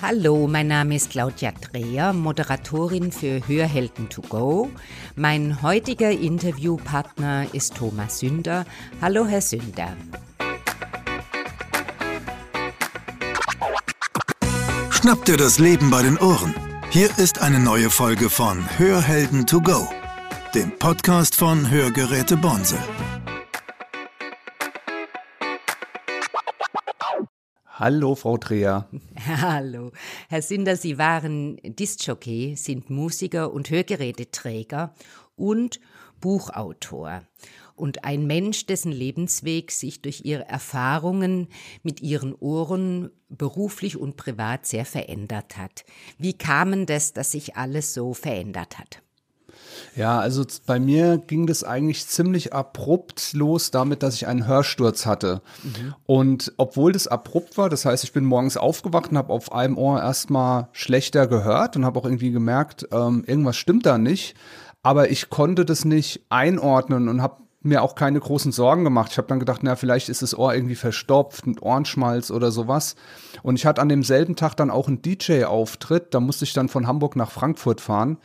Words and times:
Hallo, 0.00 0.46
mein 0.46 0.68
Name 0.68 0.94
ist 0.94 1.10
Claudia 1.10 1.50
Dreher, 1.50 2.12
Moderatorin 2.12 3.10
für 3.10 3.40
Hörhelden 3.48 4.08
to 4.08 4.22
go. 4.22 4.70
Mein 5.16 5.60
heutiger 5.60 6.12
Interviewpartner 6.12 7.46
ist 7.52 7.74
Thomas 7.74 8.20
Sünder. 8.20 8.64
Hallo, 9.02 9.26
Herr 9.26 9.40
Sünder. 9.40 9.96
Schnapp 14.90 15.24
dir 15.24 15.36
das 15.36 15.58
Leben 15.58 15.90
bei 15.90 16.02
den 16.02 16.16
Ohren. 16.18 16.54
Hier 16.90 17.10
ist 17.18 17.42
eine 17.42 17.58
neue 17.58 17.90
Folge 17.90 18.30
von 18.30 18.64
Hörhelden 18.78 19.46
to 19.48 19.60
go, 19.60 19.88
dem 20.54 20.70
Podcast 20.78 21.34
von 21.34 21.68
Hörgeräte 21.70 22.36
Bonse. 22.36 22.78
Hallo, 27.78 28.16
Frau 28.16 28.36
Dreher. 28.38 28.88
Hallo. 29.24 29.92
Herr 30.28 30.42
Sünder, 30.42 30.76
Sie 30.76 30.98
waren 30.98 31.58
Discjockey, 31.62 32.56
sind 32.56 32.90
Musiker 32.90 33.52
und 33.52 33.70
Hörgeräteträger 33.70 34.92
und 35.36 35.78
Buchautor. 36.20 37.22
Und 37.76 38.02
ein 38.02 38.26
Mensch, 38.26 38.66
dessen 38.66 38.90
Lebensweg 38.90 39.70
sich 39.70 40.02
durch 40.02 40.24
ihre 40.24 40.48
Erfahrungen 40.48 41.46
mit 41.84 42.00
ihren 42.02 42.34
Ohren 42.34 43.10
beruflich 43.28 43.96
und 43.96 44.16
privat 44.16 44.66
sehr 44.66 44.84
verändert 44.84 45.56
hat. 45.56 45.84
Wie 46.18 46.36
kam 46.36 46.84
das, 46.84 47.12
dass 47.12 47.30
sich 47.30 47.54
alles 47.54 47.94
so 47.94 48.12
verändert 48.12 48.80
hat? 48.80 49.02
Ja, 49.98 50.20
also 50.20 50.44
bei 50.64 50.78
mir 50.78 51.18
ging 51.18 51.48
das 51.48 51.64
eigentlich 51.64 52.06
ziemlich 52.06 52.54
abrupt 52.54 53.32
los 53.32 53.72
damit, 53.72 54.04
dass 54.04 54.14
ich 54.14 54.28
einen 54.28 54.46
Hörsturz 54.46 55.06
hatte. 55.06 55.42
Mhm. 55.64 55.94
Und 56.06 56.52
obwohl 56.56 56.92
das 56.92 57.08
abrupt 57.08 57.58
war, 57.58 57.68
das 57.68 57.84
heißt, 57.84 58.04
ich 58.04 58.12
bin 58.12 58.24
morgens 58.24 58.56
aufgewacht 58.56 59.10
und 59.10 59.18
habe 59.18 59.32
auf 59.32 59.50
einem 59.50 59.76
Ohr 59.76 60.00
erstmal 60.00 60.68
schlechter 60.70 61.26
gehört 61.26 61.74
und 61.74 61.84
habe 61.84 61.98
auch 61.98 62.04
irgendwie 62.04 62.30
gemerkt, 62.30 62.86
ähm, 62.92 63.24
irgendwas 63.26 63.56
stimmt 63.56 63.86
da 63.86 63.98
nicht. 63.98 64.36
Aber 64.84 65.10
ich 65.10 65.30
konnte 65.30 65.64
das 65.64 65.84
nicht 65.84 66.24
einordnen 66.28 67.08
und 67.08 67.20
habe 67.20 67.42
mir 67.60 67.82
auch 67.82 67.96
keine 67.96 68.20
großen 68.20 68.52
Sorgen 68.52 68.84
gemacht. 68.84 69.10
Ich 69.10 69.18
habe 69.18 69.26
dann 69.26 69.40
gedacht, 69.40 69.62
na, 69.64 69.74
vielleicht 69.74 70.08
ist 70.08 70.22
das 70.22 70.38
Ohr 70.38 70.54
irgendwie 70.54 70.76
verstopft, 70.76 71.44
ein 71.44 71.58
Ohrenschmalz 71.58 72.30
oder 72.30 72.52
sowas. 72.52 72.94
Und 73.42 73.56
ich 73.56 73.66
hatte 73.66 73.82
an 73.82 73.88
demselben 73.88 74.36
Tag 74.36 74.54
dann 74.54 74.70
auch 74.70 74.86
einen 74.86 75.02
DJ-Auftritt. 75.02 76.14
Da 76.14 76.20
musste 76.20 76.44
ich 76.44 76.52
dann 76.52 76.68
von 76.68 76.86
Hamburg 76.86 77.16
nach 77.16 77.32
Frankfurt 77.32 77.80
fahren. 77.80 78.18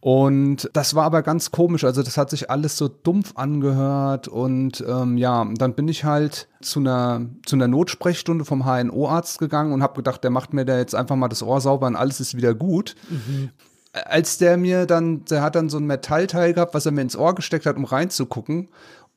Und 0.00 0.70
das 0.72 0.94
war 0.94 1.04
aber 1.04 1.22
ganz 1.22 1.50
komisch. 1.50 1.84
Also 1.84 2.02
das 2.02 2.16
hat 2.16 2.30
sich 2.30 2.50
alles 2.50 2.78
so 2.78 2.88
dumpf 2.88 3.32
angehört. 3.36 4.28
Und 4.28 4.82
ähm, 4.88 5.18
ja, 5.18 5.46
dann 5.56 5.74
bin 5.74 5.88
ich 5.88 6.04
halt 6.04 6.48
zu 6.62 6.80
einer, 6.80 7.26
zu 7.44 7.56
einer 7.56 7.68
Notsprechstunde 7.68 8.46
vom 8.46 8.64
HNO-Arzt 8.64 9.38
gegangen 9.38 9.72
und 9.72 9.82
habe 9.82 9.96
gedacht, 9.96 10.24
der 10.24 10.30
macht 10.30 10.54
mir 10.54 10.64
da 10.64 10.78
jetzt 10.78 10.94
einfach 10.94 11.16
mal 11.16 11.28
das 11.28 11.42
Ohr 11.42 11.60
sauber 11.60 11.86
und 11.86 11.96
alles 11.96 12.18
ist 12.20 12.34
wieder 12.34 12.54
gut. 12.54 12.94
Mhm. 13.10 13.50
Als 13.92 14.38
der 14.38 14.56
mir 14.56 14.86
dann, 14.86 15.24
der 15.26 15.42
hat 15.42 15.54
dann 15.54 15.68
so 15.68 15.76
ein 15.76 15.86
Metallteil 15.86 16.54
gehabt, 16.54 16.74
was 16.74 16.86
er 16.86 16.92
mir 16.92 17.02
ins 17.02 17.16
Ohr 17.16 17.34
gesteckt 17.34 17.66
hat, 17.66 17.76
um 17.76 17.84
reinzugucken. 17.84 18.68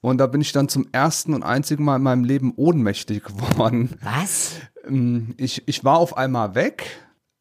Und 0.01 0.17
da 0.17 0.27
bin 0.27 0.41
ich 0.41 0.51
dann 0.51 0.67
zum 0.67 0.87
ersten 0.91 1.33
und 1.33 1.43
einzigen 1.43 1.85
Mal 1.85 1.95
in 1.95 2.03
meinem 2.03 2.25
Leben 2.25 2.51
ohnmächtig 2.57 3.23
geworden. 3.23 3.91
Was? 4.01 4.55
Ähm, 4.85 5.33
ich, 5.37 5.63
ich 5.65 5.85
war 5.85 5.97
auf 5.97 6.17
einmal 6.17 6.55
weg 6.55 6.85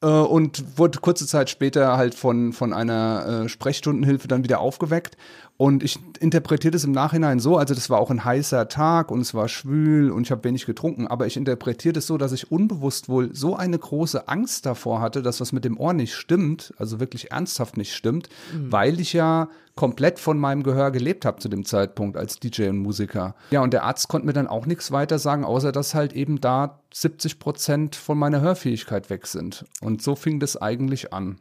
und 0.07 0.79
wurde 0.79 0.99
kurze 1.01 1.27
Zeit 1.27 1.51
später 1.51 1.97
halt 1.97 2.15
von, 2.15 2.53
von 2.53 2.73
einer 2.73 3.45
äh, 3.45 3.49
Sprechstundenhilfe 3.49 4.29
dann 4.29 4.45
wieder 4.45 4.61
aufgeweckt. 4.61 5.17
Und 5.57 5.83
ich 5.83 5.99
interpretiere 6.19 6.73
das 6.73 6.85
im 6.85 6.93
Nachhinein 6.93 7.39
so, 7.39 7.57
also 7.57 7.75
das 7.75 7.89
war 7.89 8.01
auch 8.01 8.11
ein 8.11 8.25
heißer 8.25 8.69
Tag 8.69 9.11
und 9.11 9.21
es 9.21 9.35
war 9.35 9.49
schwül 9.49 10.11
und 10.11 10.23
ich 10.23 10.31
habe 10.31 10.45
wenig 10.45 10.67
getrunken, 10.67 11.07
aber 11.07 11.27
ich 11.27 11.37
interpretiere 11.37 11.93
das 11.93 12.07
so, 12.07 12.19
dass 12.19 12.33
ich 12.33 12.51
unbewusst 12.51 13.09
wohl 13.09 13.35
so 13.35 13.55
eine 13.55 13.79
große 13.79 14.29
Angst 14.29 14.67
davor 14.67 15.01
hatte, 15.01 15.23
dass 15.23 15.41
was 15.41 15.53
mit 15.53 15.65
dem 15.65 15.79
Ohr 15.79 15.93
nicht 15.93 16.15
stimmt, 16.15 16.75
also 16.79 17.01
wirklich 17.01 17.31
ernsthaft 17.31 17.77
nicht 17.77 17.95
stimmt, 17.95 18.29
mhm. 18.53 18.73
weil 18.73 18.99
ich 18.99 19.13
ja 19.13 19.49
komplett 19.75 20.19
von 20.19 20.39
meinem 20.39 20.63
Gehör 20.63 20.91
gelebt 20.91 21.25
habe 21.25 21.39
zu 21.39 21.49
dem 21.49 21.65
Zeitpunkt 21.65 22.17
als 22.17 22.39
DJ 22.39 22.69
und 22.69 22.79
Musiker. 22.79 23.35
Ja, 23.51 23.63
und 23.63 23.73
der 23.73 23.85
Arzt 23.85 24.09
konnte 24.09 24.27
mir 24.27 24.33
dann 24.33 24.47
auch 24.47 24.67
nichts 24.67 24.91
weiter 24.91 25.19
sagen, 25.19 25.45
außer 25.45 25.73
dass 25.73 25.95
halt 25.95 26.13
eben 26.13 26.41
da 26.41 26.81
70 26.93 27.39
Prozent 27.39 27.97
von 27.97 28.19
meiner 28.19 28.41
Hörfähigkeit 28.41 29.11
weg 29.11 29.27
sind. 29.27 29.65
Und 29.81 30.03
so 30.03 30.15
fing 30.15 30.41
das 30.41 30.61
eigentlich 30.61 31.13
an. 31.13 31.39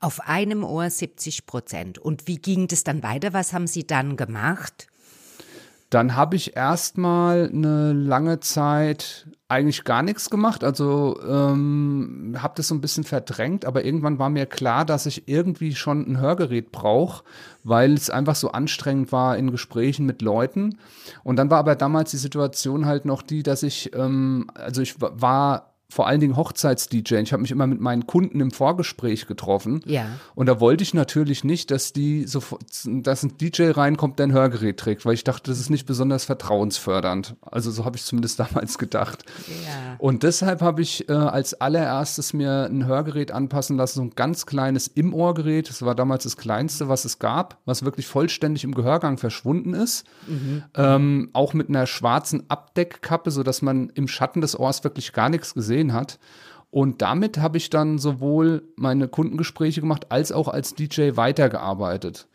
Auf 0.00 0.20
einem 0.28 0.64
Ohr 0.64 0.90
70 0.90 1.46
Prozent. 1.46 1.98
Und 1.98 2.26
wie 2.26 2.38
ging 2.38 2.68
das 2.68 2.84
dann 2.84 3.02
weiter? 3.02 3.32
Was 3.32 3.52
haben 3.52 3.66
Sie 3.66 3.86
dann 3.86 4.16
gemacht? 4.16 4.88
Dann 5.90 6.16
habe 6.16 6.34
ich 6.34 6.56
erstmal 6.56 7.48
eine 7.48 7.92
lange 7.92 8.40
Zeit 8.40 9.28
eigentlich 9.46 9.84
gar 9.84 10.02
nichts 10.02 10.28
gemacht. 10.28 10.64
Also 10.64 11.20
ähm, 11.22 12.36
habe 12.38 12.54
das 12.56 12.66
so 12.66 12.74
ein 12.74 12.80
bisschen 12.80 13.04
verdrängt, 13.04 13.64
aber 13.64 13.84
irgendwann 13.84 14.18
war 14.18 14.28
mir 14.28 14.46
klar, 14.46 14.84
dass 14.84 15.06
ich 15.06 15.28
irgendwie 15.28 15.76
schon 15.76 16.00
ein 16.10 16.18
Hörgerät 16.18 16.72
brauche, 16.72 17.22
weil 17.62 17.92
es 17.94 18.10
einfach 18.10 18.34
so 18.34 18.50
anstrengend 18.50 19.12
war 19.12 19.36
in 19.36 19.52
Gesprächen 19.52 20.06
mit 20.06 20.22
Leuten. 20.22 20.78
Und 21.22 21.36
dann 21.36 21.50
war 21.50 21.58
aber 21.58 21.76
damals 21.76 22.10
die 22.10 22.16
Situation 22.16 22.86
halt 22.86 23.04
noch 23.04 23.22
die, 23.22 23.44
dass 23.44 23.62
ich, 23.62 23.94
ähm, 23.94 24.48
also 24.54 24.82
ich 24.82 24.96
war 25.00 25.73
vor 25.94 26.08
allen 26.08 26.18
Dingen 26.18 26.36
Hochzeits-DJ. 26.36 27.18
Ich 27.18 27.32
habe 27.32 27.42
mich 27.42 27.52
immer 27.52 27.68
mit 27.68 27.80
meinen 27.80 28.04
Kunden 28.08 28.40
im 28.40 28.50
Vorgespräch 28.50 29.28
getroffen. 29.28 29.80
Ja. 29.86 30.06
Und 30.34 30.46
da 30.46 30.58
wollte 30.58 30.82
ich 30.82 30.92
natürlich 30.92 31.44
nicht, 31.44 31.70
dass 31.70 31.92
die 31.92 32.24
sofort, 32.26 32.62
dass 32.84 33.22
ein 33.22 33.38
DJ 33.38 33.70
reinkommt, 33.70 34.18
der 34.18 34.26
ein 34.26 34.32
Hörgerät 34.32 34.76
trägt, 34.76 35.06
weil 35.06 35.14
ich 35.14 35.22
dachte, 35.22 35.52
das 35.52 35.60
ist 35.60 35.70
nicht 35.70 35.86
besonders 35.86 36.24
vertrauensfördernd. 36.24 37.36
Also 37.42 37.70
so 37.70 37.84
habe 37.84 37.96
ich 37.96 38.02
zumindest 38.02 38.40
damals 38.40 38.76
gedacht. 38.76 39.24
Ja. 39.46 39.94
Und 39.98 40.24
deshalb 40.24 40.62
habe 40.62 40.82
ich 40.82 41.08
äh, 41.08 41.12
als 41.12 41.54
allererstes 41.54 42.32
mir 42.32 42.68
ein 42.68 42.86
Hörgerät 42.86 43.30
anpassen 43.30 43.76
lassen, 43.76 43.94
so 43.94 44.02
ein 44.02 44.14
ganz 44.16 44.46
kleines 44.46 44.88
Im-Ohr-Gerät. 44.88 45.68
Das 45.68 45.82
war 45.82 45.94
damals 45.94 46.24
das 46.24 46.36
kleinste, 46.36 46.88
was 46.88 47.04
es 47.04 47.20
gab, 47.20 47.58
was 47.66 47.84
wirklich 47.84 48.08
vollständig 48.08 48.64
im 48.64 48.74
Gehörgang 48.74 49.16
verschwunden 49.16 49.74
ist. 49.74 50.04
Mhm. 50.26 50.64
Ähm, 50.74 51.30
auch 51.34 51.54
mit 51.54 51.68
einer 51.68 51.86
schwarzen 51.86 52.50
Abdeckkappe, 52.50 53.30
sodass 53.30 53.62
man 53.62 53.90
im 53.90 54.08
Schatten 54.08 54.40
des 54.40 54.58
Ohrs 54.58 54.82
wirklich 54.82 55.12
gar 55.12 55.28
nichts 55.28 55.54
gesehen 55.54 55.83
gesehen 55.84 55.92
hat. 55.92 56.18
Und 56.70 57.02
damit 57.02 57.38
habe 57.38 57.56
ich 57.56 57.70
dann 57.70 57.98
sowohl 57.98 58.64
meine 58.76 59.06
Kundengespräche 59.06 59.80
gemacht 59.80 60.06
als 60.10 60.32
auch 60.32 60.48
als 60.48 60.74
DJ 60.74 61.12
weitergearbeitet. 61.14 62.26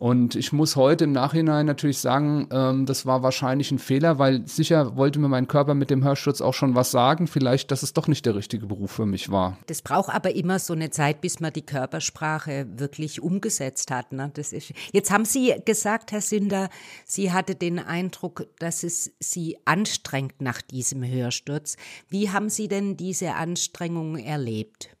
Und 0.00 0.36
ich 0.36 0.52
muss 0.52 0.76
heute 0.76 1.02
im 1.04 1.12
Nachhinein 1.12 1.66
natürlich 1.66 1.98
sagen, 1.98 2.46
ähm, 2.52 2.86
das 2.86 3.04
war 3.04 3.24
wahrscheinlich 3.24 3.72
ein 3.72 3.80
Fehler, 3.80 4.20
weil 4.20 4.46
sicher 4.46 4.96
wollte 4.96 5.18
mir 5.18 5.26
mein 5.26 5.48
Körper 5.48 5.74
mit 5.74 5.90
dem 5.90 6.04
Hörschutz 6.04 6.40
auch 6.40 6.54
schon 6.54 6.76
was 6.76 6.92
sagen, 6.92 7.26
vielleicht, 7.26 7.72
dass 7.72 7.82
es 7.82 7.94
doch 7.94 8.06
nicht 8.06 8.24
der 8.24 8.36
richtige 8.36 8.66
Beruf 8.66 8.92
für 8.92 9.06
mich 9.06 9.32
war. 9.32 9.58
Das 9.66 9.82
braucht 9.82 10.14
aber 10.14 10.36
immer 10.36 10.60
so 10.60 10.72
eine 10.72 10.90
Zeit, 10.90 11.20
bis 11.20 11.40
man 11.40 11.52
die 11.52 11.66
Körpersprache 11.66 12.68
wirklich 12.76 13.20
umgesetzt 13.20 13.90
hat. 13.90 14.12
Ne? 14.12 14.30
Das 14.34 14.52
ist, 14.52 14.72
jetzt 14.92 15.10
haben 15.10 15.24
Sie 15.24 15.52
gesagt, 15.64 16.12
Herr 16.12 16.20
Sünder, 16.20 16.68
Sie 17.04 17.32
hatte 17.32 17.56
den 17.56 17.80
Eindruck, 17.80 18.46
dass 18.60 18.84
es 18.84 19.10
Sie 19.18 19.58
anstrengt 19.64 20.40
nach 20.40 20.62
diesem 20.62 21.04
Hörsturz. 21.04 21.76
Wie 22.08 22.30
haben 22.30 22.50
Sie 22.50 22.68
denn 22.68 22.96
diese 22.96 23.34
Anstrengung 23.34 24.16
erlebt? 24.16 24.96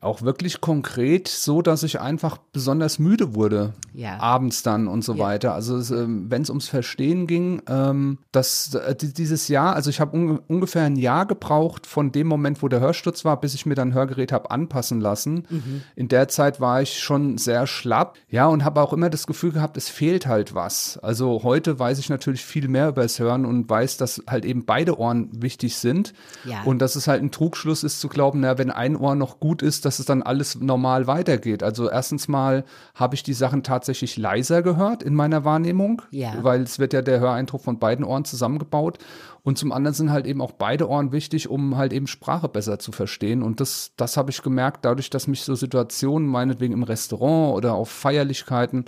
Auch 0.00 0.22
wirklich 0.22 0.60
konkret 0.60 1.26
so, 1.26 1.62
dass 1.62 1.82
ich 1.82 2.00
einfach 2.00 2.38
besonders 2.52 2.98
müde 2.98 3.34
wurde. 3.34 3.72
Ja. 3.94 4.18
Abends 4.20 4.62
dann 4.62 4.88
und 4.88 5.02
so 5.02 5.14
ja. 5.14 5.24
weiter. 5.24 5.54
Also 5.54 5.76
ähm, 5.94 6.30
wenn 6.30 6.42
es 6.42 6.50
ums 6.50 6.68
Verstehen 6.68 7.26
ging, 7.26 7.62
ähm, 7.68 8.18
dass 8.30 8.74
äh, 8.74 8.94
dieses 8.94 9.48
Jahr, 9.48 9.74
also 9.74 9.88
ich 9.88 10.00
habe 10.00 10.16
un 10.16 10.38
ungefähr 10.48 10.82
ein 10.82 10.96
Jahr 10.96 11.26
gebraucht 11.26 11.86
von 11.86 12.12
dem 12.12 12.26
Moment, 12.26 12.62
wo 12.62 12.68
der 12.68 12.80
Hörsturz 12.80 13.24
war, 13.24 13.40
bis 13.40 13.54
ich 13.54 13.64
mir 13.64 13.74
dann 13.74 13.94
Hörgerät 13.94 14.32
habe 14.32 14.50
anpassen 14.50 15.00
lassen. 15.00 15.46
Mhm. 15.48 15.82
In 15.94 16.08
der 16.08 16.28
Zeit 16.28 16.60
war 16.60 16.82
ich 16.82 17.00
schon 17.00 17.38
sehr 17.38 17.66
schlapp. 17.66 18.18
Ja, 18.28 18.46
und 18.46 18.64
habe 18.64 18.82
auch 18.82 18.92
immer 18.92 19.08
das 19.08 19.26
Gefühl 19.26 19.52
gehabt, 19.52 19.76
es 19.76 19.88
fehlt 19.88 20.26
halt 20.26 20.54
was. 20.54 20.98
Also 20.98 21.42
heute 21.42 21.78
weiß 21.78 21.98
ich 21.98 22.10
natürlich 22.10 22.44
viel 22.44 22.68
mehr 22.68 22.88
über 22.88 23.02
das 23.02 23.18
Hören 23.18 23.46
und 23.46 23.68
weiß, 23.68 23.96
dass 23.96 24.22
halt 24.28 24.44
eben 24.44 24.66
beide 24.66 24.98
Ohren 24.98 25.30
wichtig 25.32 25.76
sind. 25.78 26.12
Ja. 26.44 26.62
Und 26.64 26.80
dass 26.80 26.96
es 26.96 27.08
halt 27.08 27.22
ein 27.22 27.30
Trugschluss 27.30 27.82
ist 27.82 28.00
zu 28.00 28.08
glauben, 28.08 28.40
na, 28.40 28.58
wenn 28.58 28.70
ein 28.70 28.96
Ohr 28.96 29.14
noch 29.14 29.40
gut 29.40 29.62
ist, 29.62 29.85
dass 29.86 29.98
es 29.98 30.06
dann 30.06 30.22
alles 30.22 30.60
normal 30.60 31.06
weitergeht. 31.06 31.62
Also 31.62 31.88
erstens 31.88 32.28
mal 32.28 32.64
habe 32.94 33.14
ich 33.14 33.22
die 33.22 33.32
Sachen 33.32 33.62
tatsächlich 33.62 34.16
leiser 34.16 34.62
gehört 34.62 35.02
in 35.02 35.14
meiner 35.14 35.44
Wahrnehmung, 35.44 36.02
ja. 36.10 36.34
weil 36.42 36.62
es 36.62 36.78
wird 36.78 36.92
ja 36.92 37.02
der 37.02 37.20
Höreindruck 37.20 37.62
von 37.62 37.78
beiden 37.78 38.04
Ohren 38.04 38.24
zusammengebaut. 38.24 38.98
Und 39.42 39.58
zum 39.58 39.70
anderen 39.70 39.94
sind 39.94 40.10
halt 40.10 40.26
eben 40.26 40.42
auch 40.42 40.52
beide 40.52 40.88
Ohren 40.88 41.12
wichtig, 41.12 41.48
um 41.48 41.76
halt 41.76 41.92
eben 41.92 42.08
Sprache 42.08 42.48
besser 42.48 42.80
zu 42.80 42.90
verstehen. 42.90 43.42
Und 43.42 43.60
das, 43.60 43.92
das 43.96 44.16
habe 44.16 44.30
ich 44.30 44.42
gemerkt, 44.42 44.84
dadurch, 44.84 45.08
dass 45.08 45.28
mich 45.28 45.42
so 45.42 45.54
Situationen, 45.54 46.28
meinetwegen 46.28 46.74
im 46.74 46.82
Restaurant 46.82 47.56
oder 47.56 47.74
auf 47.74 47.88
Feierlichkeiten, 47.88 48.86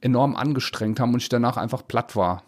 enorm 0.00 0.34
angestrengt 0.34 0.98
haben 0.98 1.14
und 1.14 1.22
ich 1.22 1.28
danach 1.28 1.56
einfach 1.56 1.86
platt 1.86 2.16
war. 2.16 2.42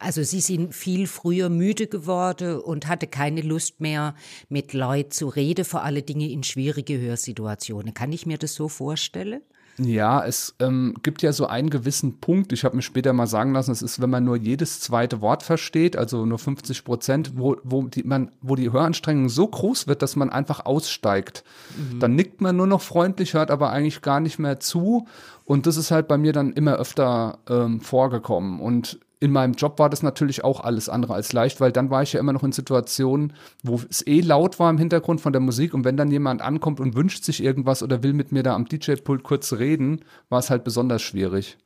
Also 0.00 0.22
Sie 0.22 0.40
sind 0.40 0.74
viel 0.74 1.06
früher 1.06 1.50
müde 1.50 1.86
geworden 1.86 2.58
und 2.58 2.88
hatte 2.88 3.06
keine 3.06 3.42
Lust 3.42 3.80
mehr, 3.80 4.14
mit 4.48 4.72
Leuten 4.72 5.10
zu 5.10 5.28
reden, 5.28 5.66
vor 5.66 5.82
allen 5.82 6.04
Dingen 6.04 6.28
in 6.30 6.42
schwierige 6.42 6.98
Hörsituationen. 6.98 7.92
Kann 7.92 8.10
ich 8.10 8.24
mir 8.24 8.38
das 8.38 8.54
so 8.54 8.68
vorstellen? 8.68 9.42
Ja, 9.76 10.24
es 10.24 10.54
ähm, 10.58 10.94
gibt 11.02 11.22
ja 11.22 11.32
so 11.32 11.46
einen 11.46 11.70
gewissen 11.70 12.18
Punkt, 12.18 12.52
ich 12.52 12.64
habe 12.64 12.76
mir 12.76 12.82
später 12.82 13.12
mal 13.12 13.26
sagen 13.26 13.52
lassen, 13.52 13.70
es 13.70 13.82
ist, 13.82 14.00
wenn 14.00 14.10
man 14.10 14.24
nur 14.24 14.36
jedes 14.36 14.80
zweite 14.80 15.20
Wort 15.20 15.42
versteht, 15.42 15.96
also 15.96 16.26
nur 16.26 16.38
50 16.38 16.84
Prozent, 16.84 17.32
wo, 17.36 17.56
wo, 17.62 17.82
die, 17.82 18.02
man, 18.02 18.30
wo 18.42 18.56
die 18.56 18.72
Höranstrengung 18.72 19.28
so 19.28 19.46
groß 19.46 19.86
wird, 19.86 20.02
dass 20.02 20.16
man 20.16 20.30
einfach 20.30 20.64
aussteigt. 20.66 21.44
Mhm. 21.76 22.00
Dann 22.00 22.14
nickt 22.14 22.40
man 22.40 22.56
nur 22.56 22.66
noch 22.66 22.82
freundlich, 22.82 23.34
hört 23.34 23.50
aber 23.50 23.70
eigentlich 23.70 24.02
gar 24.02 24.20
nicht 24.20 24.38
mehr 24.38 24.60
zu. 24.60 25.06
Und 25.44 25.66
das 25.66 25.76
ist 25.76 25.90
halt 25.90 26.08
bei 26.08 26.18
mir 26.18 26.32
dann 26.32 26.52
immer 26.52 26.76
öfter 26.76 27.38
ähm, 27.48 27.80
vorgekommen. 27.80 28.60
Und 28.60 28.98
in 29.20 29.32
meinem 29.32 29.52
Job 29.52 29.78
war 29.78 29.90
das 29.90 30.02
natürlich 30.02 30.42
auch 30.42 30.60
alles 30.60 30.88
andere 30.88 31.14
als 31.14 31.34
leicht, 31.34 31.60
weil 31.60 31.72
dann 31.72 31.90
war 31.90 32.02
ich 32.02 32.14
ja 32.14 32.20
immer 32.20 32.32
noch 32.32 32.42
in 32.42 32.52
Situationen, 32.52 33.34
wo 33.62 33.78
es 33.88 34.04
eh 34.06 34.22
laut 34.22 34.58
war 34.58 34.70
im 34.70 34.78
Hintergrund 34.78 35.20
von 35.20 35.32
der 35.32 35.40
Musik 35.40 35.74
und 35.74 35.84
wenn 35.84 35.98
dann 35.98 36.10
jemand 36.10 36.40
ankommt 36.40 36.80
und 36.80 36.96
wünscht 36.96 37.22
sich 37.24 37.42
irgendwas 37.42 37.82
oder 37.82 38.02
will 38.02 38.14
mit 38.14 38.32
mir 38.32 38.42
da 38.42 38.54
am 38.54 38.64
DJ-Pult 38.64 39.22
kurz 39.22 39.52
reden, 39.52 40.00
war 40.30 40.38
es 40.38 40.48
halt 40.48 40.64
besonders 40.64 41.02
schwierig. 41.02 41.58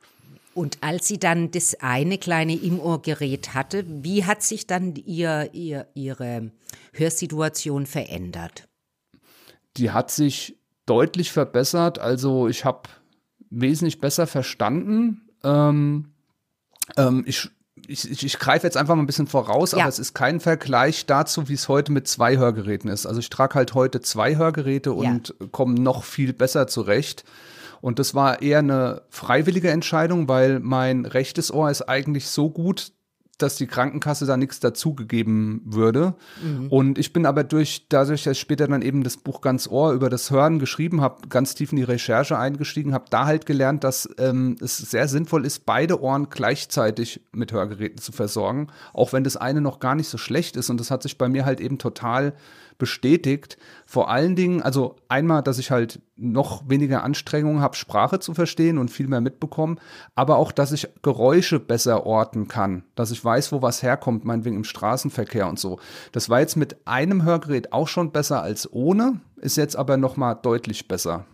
Und 0.52 0.78
als 0.82 1.08
sie 1.08 1.18
dann 1.18 1.50
das 1.52 1.76
eine 1.80 2.18
kleine 2.18 2.56
im 2.56 2.80
Ohrgerät 2.80 3.54
hatte, 3.54 3.84
wie 3.88 4.24
hat 4.24 4.42
sich 4.42 4.66
dann 4.66 4.94
ihr, 4.96 5.50
ihr, 5.52 5.86
ihre 5.94 6.50
Hörsituation 6.92 7.86
verändert? 7.86 8.68
Die 9.76 9.90
hat 9.90 10.10
sich 10.10 10.58
deutlich 10.86 11.32
verbessert. 11.32 11.98
Also 11.98 12.46
ich 12.46 12.64
habe 12.64 12.88
wesentlich 13.50 14.00
besser 14.00 14.26
verstanden. 14.28 15.28
Ähm, 15.42 16.13
ähm, 16.96 17.24
ich 17.26 17.50
ich, 17.86 18.10
ich, 18.10 18.24
ich 18.24 18.38
greife 18.38 18.66
jetzt 18.66 18.76
einfach 18.76 18.94
mal 18.94 19.02
ein 19.02 19.06
bisschen 19.06 19.26
voraus, 19.26 19.72
ja. 19.72 19.78
aber 19.78 19.88
es 19.88 19.98
ist 19.98 20.14
kein 20.14 20.40
Vergleich 20.40 21.06
dazu, 21.06 21.48
wie 21.48 21.54
es 21.54 21.68
heute 21.68 21.92
mit 21.92 22.08
zwei 22.08 22.36
Hörgeräten 22.36 22.88
ist. 22.88 23.04
Also 23.04 23.20
ich 23.20 23.30
trage 23.30 23.54
halt 23.54 23.74
heute 23.74 24.00
zwei 24.00 24.36
Hörgeräte 24.36 24.92
und 24.92 25.34
ja. 25.40 25.46
komme 25.50 25.74
noch 25.74 26.04
viel 26.04 26.32
besser 26.32 26.66
zurecht. 26.66 27.24
Und 27.80 27.98
das 27.98 28.14
war 28.14 28.40
eher 28.40 28.60
eine 28.60 29.02
freiwillige 29.10 29.70
Entscheidung, 29.70 30.28
weil 30.28 30.60
mein 30.60 31.04
rechtes 31.04 31.52
Ohr 31.52 31.70
ist 31.70 31.82
eigentlich 31.82 32.28
so 32.28 32.48
gut, 32.48 32.92
dass 33.36 33.56
die 33.56 33.66
Krankenkasse 33.66 34.26
da 34.26 34.36
nichts 34.36 34.60
dazugegeben 34.60 35.62
würde. 35.64 36.14
Mhm. 36.42 36.68
Und 36.68 36.98
ich 36.98 37.12
bin 37.12 37.26
aber 37.26 37.44
durch, 37.44 37.86
dadurch, 37.88 38.24
dass 38.24 38.36
ich 38.36 38.40
später 38.40 38.68
dann 38.68 38.82
eben 38.82 39.02
das 39.02 39.16
Buch 39.16 39.40
ganz 39.40 39.68
Ohr 39.68 39.92
über 39.92 40.10
das 40.10 40.30
Hören 40.30 40.58
geschrieben 40.58 41.00
habe, 41.00 41.28
ganz 41.28 41.54
tief 41.54 41.72
in 41.72 41.76
die 41.76 41.82
Recherche 41.82 42.38
eingestiegen, 42.38 42.94
habe 42.94 43.06
da 43.10 43.26
halt 43.26 43.46
gelernt, 43.46 43.84
dass 43.84 44.08
ähm, 44.18 44.56
es 44.60 44.78
sehr 44.78 45.08
sinnvoll 45.08 45.46
ist, 45.46 45.66
beide 45.66 46.00
Ohren 46.00 46.28
gleichzeitig 46.30 47.20
mit 47.32 47.52
Hörgeräten 47.52 47.98
zu 47.98 48.12
versorgen, 48.12 48.68
auch 48.92 49.12
wenn 49.12 49.24
das 49.24 49.36
eine 49.36 49.60
noch 49.60 49.80
gar 49.80 49.94
nicht 49.94 50.08
so 50.08 50.18
schlecht 50.18 50.56
ist. 50.56 50.70
Und 50.70 50.78
das 50.78 50.90
hat 50.90 51.02
sich 51.02 51.18
bei 51.18 51.28
mir 51.28 51.44
halt 51.44 51.60
eben 51.60 51.78
total 51.78 52.34
bestätigt. 52.78 53.58
Vor 53.86 54.10
allen 54.10 54.36
Dingen, 54.36 54.62
also 54.62 54.96
einmal, 55.08 55.42
dass 55.42 55.58
ich 55.58 55.70
halt 55.70 56.00
noch 56.16 56.68
weniger 56.68 57.02
Anstrengungen 57.02 57.60
habe, 57.60 57.76
Sprache 57.76 58.20
zu 58.20 58.34
verstehen 58.34 58.78
und 58.78 58.90
viel 58.90 59.08
mehr 59.08 59.20
mitbekommen, 59.20 59.80
aber 60.14 60.36
auch, 60.36 60.52
dass 60.52 60.72
ich 60.72 60.88
Geräusche 61.02 61.60
besser 61.60 62.06
orten 62.06 62.48
kann, 62.48 62.84
dass 62.94 63.10
ich 63.10 63.24
weiß, 63.24 63.52
wo 63.52 63.62
was 63.62 63.82
herkommt, 63.82 64.24
meinetwegen 64.24 64.56
im 64.56 64.64
Straßenverkehr 64.64 65.48
und 65.48 65.58
so. 65.58 65.78
Das 66.12 66.28
war 66.28 66.40
jetzt 66.40 66.56
mit 66.56 66.86
einem 66.86 67.24
Hörgerät 67.24 67.72
auch 67.72 67.88
schon 67.88 68.12
besser 68.12 68.42
als 68.42 68.72
ohne, 68.72 69.20
ist 69.36 69.56
jetzt 69.56 69.76
aber 69.76 69.96
noch 69.96 70.16
mal 70.16 70.34
deutlich 70.34 70.88
besser. 70.88 71.24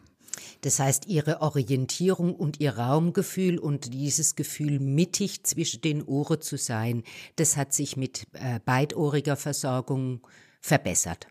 Das 0.63 0.79
heißt, 0.79 1.07
ihre 1.07 1.41
Orientierung 1.41 2.35
und 2.35 2.61
ihr 2.61 2.77
Raumgefühl 2.77 3.59
und 3.59 3.95
dieses 3.95 4.37
Gefühl, 4.37 4.79
mittig 4.79 5.43
zwischen 5.45 5.81
den 5.81 6.03
Ohren 6.03 6.41
zu 6.43 6.59
sein, 6.59 7.03
das 7.37 7.57
hat 7.57 7.73
sich 7.73 7.97
mit 7.97 8.27
äh, 8.35 8.61
beidohriger 8.65 9.37
Versorgung 9.37 10.21
verbessert. 10.61 11.27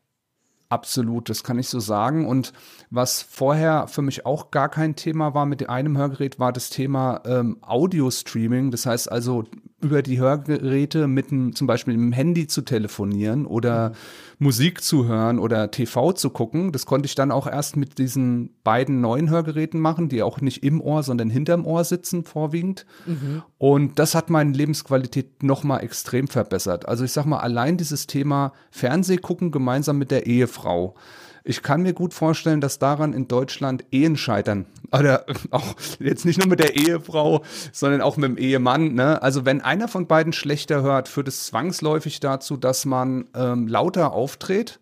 Absolut, 0.70 1.30
das 1.30 1.44
kann 1.44 1.58
ich 1.58 1.68
so 1.68 1.80
sagen. 1.80 2.28
Und 2.28 2.54
was 2.92 3.24
vorher 3.24 3.88
für 3.88 4.04
mich 4.04 4.28
auch 4.28 4.52
gar 4.52 4.70
kein 4.70 4.96
Thema 4.96 5.34
war 5.34 5.48
mit 5.48 5.68
einem 5.68 5.98
Hörgerät, 5.98 6.40
war 6.40 6.54
das 6.54 6.70
Thema 6.70 7.24
ähm, 7.26 7.58
Audio-Streaming. 7.62 8.70
Das 8.70 8.86
heißt 8.86 9.12
also 9.12 9.46
über 9.81 10.02
die 10.02 10.20
Hörgeräte 10.20 11.08
mit 11.08 11.31
einem, 11.31 11.56
zum 11.56 11.68
Beispiel 11.68 11.96
mit 11.96 12.04
dem 12.04 12.14
Handy 12.14 12.48
zu 12.48 12.62
telefonieren 12.62 13.46
oder 13.46 13.90
mhm. 13.90 13.96
Musik 14.40 14.84
zu 14.84 15.08
hören 15.08 15.40
oder 15.40 15.72
TV 15.72 16.12
zu 16.14 16.30
gucken. 16.30 16.72
Das 16.72 16.86
konnte 16.86 17.08
ich 17.08 17.16
dann 17.16 17.31
auch 17.31 17.48
erst 17.48 17.78
mit 17.78 17.98
diesen 17.98 18.52
beiden 18.64 19.02
neuen 19.02 19.30
Hörgeräten 19.30 19.80
machen, 19.80 20.10
die 20.10 20.22
auch 20.22 20.42
nicht 20.42 20.64
im 20.64 20.81
Ohr, 20.81 21.04
sondern 21.04 21.30
hinterm 21.30 21.66
Ohr 21.66 21.84
sitzen, 21.84 22.24
vorwiegend. 22.24 22.86
Mhm. 23.06 23.42
Und 23.58 24.00
das 24.00 24.16
hat 24.16 24.30
meine 24.30 24.52
Lebensqualität 24.52 25.44
nochmal 25.44 25.84
extrem 25.84 26.28
verbessert. 26.28 26.88
Also 26.88 27.04
ich 27.04 27.12
sag 27.12 27.26
mal, 27.26 27.40
allein 27.40 27.78
dieses 27.78 28.08
Thema 28.08 28.54
Fernseh 28.72 29.18
gucken 29.18 29.52
gemeinsam 29.52 29.98
mit 29.98 30.12
der 30.12 30.26
Ehefrau 30.26 30.96
ich 31.44 31.62
kann 31.62 31.81
mir 31.81 31.94
gut 31.94 32.13
vorstellen, 32.13 32.62
dass 32.62 32.80
daran 32.80 33.13
in 33.13 33.27
Deutschland 33.27 33.86
Ehen 33.91 34.18
scheitern. 34.18 34.65
Oder 34.91 35.25
auch 35.51 35.75
jetzt 36.00 36.25
nicht 36.25 36.39
nur 36.39 36.47
mit 36.47 36.59
der 36.59 36.75
Ehefrau, 36.75 37.44
sondern 37.71 38.01
auch 38.01 38.18
mit 38.18 38.30
dem 38.30 38.38
Ehemann. 38.38 38.94
Ne? 38.94 39.21
Also 39.21 39.45
wenn 39.45 39.62
einer 39.62 39.88
von 39.88 40.07
beiden 40.07 40.33
schlechter 40.33 40.81
hört, 40.81 41.07
führt 41.07 41.27
es 41.27 41.45
zwangsläufig 41.45 42.19
dazu, 42.19 42.57
dass 42.57 42.86
man 42.86 43.25
ähm, 43.36 43.68
lauter 43.68 44.13
auftritt 44.13 44.80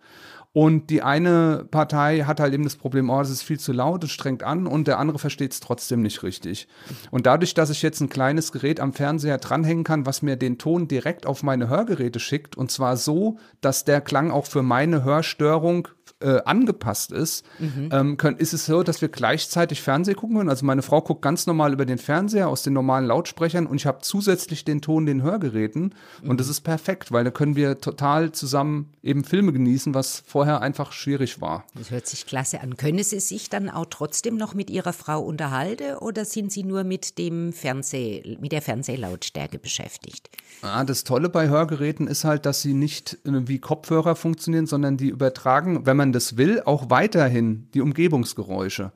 und 0.58 0.90
die 0.90 1.04
eine 1.04 1.68
Partei 1.70 2.22
hat 2.22 2.40
halt 2.40 2.52
eben 2.52 2.64
das 2.64 2.78
Problem, 2.78 3.12
oh, 3.12 3.20
das 3.20 3.30
ist 3.30 3.44
viel 3.44 3.60
zu 3.60 3.74
laut, 3.74 4.04
es 4.04 4.10
strengt 4.10 4.42
an 4.42 4.66
und 4.66 4.88
der 4.88 4.98
andere 4.98 5.20
versteht 5.20 5.52
es 5.52 5.60
trotzdem 5.60 6.02
nicht 6.02 6.24
richtig. 6.24 6.68
Und 7.12 7.28
dadurch, 7.28 7.54
dass 7.54 7.70
ich 7.70 7.84
jetzt 7.84 8.02
ein 8.02 8.10
kleines 8.10 8.52
Gerät 8.52 8.80
am 8.80 8.92
Fernseher 8.92 9.38
dranhängen 9.38 9.84
kann, 9.84 10.08
was 10.08 10.24
mir 10.24 10.36
den 10.36 10.58
Ton 10.58 10.88
direkt 10.88 11.28
auf 11.28 11.44
meine 11.44 11.70
Hörgeräte 11.70 12.20
schickt 12.20 12.58
und 12.58 12.72
zwar 12.72 12.98
so, 12.98 13.38
dass 13.62 13.86
der 13.86 14.02
Klang 14.02 14.32
auch 14.32 14.48
für 14.48 14.64
meine 14.64 15.04
Hörstörung 15.04 15.90
äh, 16.20 16.42
angepasst 16.46 17.12
ist, 17.12 17.46
mhm. 17.60 17.90
ähm, 17.92 18.18
können, 18.18 18.38
ist 18.38 18.54
es 18.54 18.66
so, 18.66 18.84
dass 18.84 19.02
wir 19.02 19.10
gleichzeitig 19.10 19.82
Fernsehen 19.82 20.16
gucken 20.16 20.38
können. 20.38 20.50
Also 20.50 20.66
meine 20.66 20.82
Frau 20.82 21.02
guckt 21.02 21.22
ganz 21.22 21.46
normal 21.46 21.74
über 21.74 21.86
den 21.86 21.98
Fernseher 21.98 22.50
aus 22.50 22.64
den 22.64 22.74
normalen 22.74 23.06
Lautsprechern 23.06 23.68
und 23.68 23.76
ich 23.76 23.86
habe 23.86 24.00
zusätzlich 24.02 24.66
den 24.66 24.82
Ton 24.82 25.06
den 25.06 25.22
Hörgeräten 25.22 25.94
mhm. 26.24 26.30
und 26.30 26.40
das 26.40 26.48
ist 26.48 26.62
perfekt, 26.62 27.12
weil 27.12 27.24
da 27.24 27.32
können 27.32 27.56
wir 27.56 27.80
total 27.80 28.32
zusammen 28.32 28.94
eben 29.04 29.24
Filme 29.24 29.54
genießen, 29.54 29.94
was 29.94 30.24
vorher 30.26 30.48
vorher 30.48 30.62
einfach 30.62 30.94
schwierig 30.94 31.42
war. 31.42 31.66
Das 31.76 31.92
hört 31.92 32.08
sich 32.08 32.26
klasse 32.26 32.62
an. 32.62 32.78
Können 32.78 33.04
Sie 33.04 33.20
sich 33.20 33.50
dann 33.50 33.70
auch 33.70 33.88
trotzdem 33.90 34.38
noch 34.38 34.54
mit 34.54 34.70
Ihrer 34.70 34.94
Frau 34.94 35.20
unterhalten 35.22 35.96
oder 35.98 36.24
sind 36.24 36.52
Sie 36.52 36.64
nur 36.64 36.84
mit 36.84 37.18
dem 37.18 37.52
Fernseh, 37.52 38.38
mit 38.40 38.54
der 38.54 38.62
Fernsehlautstärke 38.62 39.60
beschäftigt? 39.60 40.30
Ah, 40.62 40.84
das 40.84 41.04
Tolle 41.04 41.30
bei 41.30 41.50
Hörgeräten 41.50 42.08
ist 42.08 42.24
halt, 42.24 42.46
dass 42.46 42.62
sie 42.62 42.74
nicht 42.74 43.18
äh, 43.26 43.48
wie 43.48 43.60
Kopfhörer 43.60 44.16
funktionieren, 44.16 44.68
sondern 44.68 44.96
die 44.96 45.10
übertragen, 45.10 45.86
wenn 45.86 45.98
man 45.98 46.07
das 46.12 46.38
will, 46.38 46.62
auch 46.66 46.90
weiterhin 46.90 47.68
die 47.74 47.82
Umgebungsgeräusche. 47.82 48.92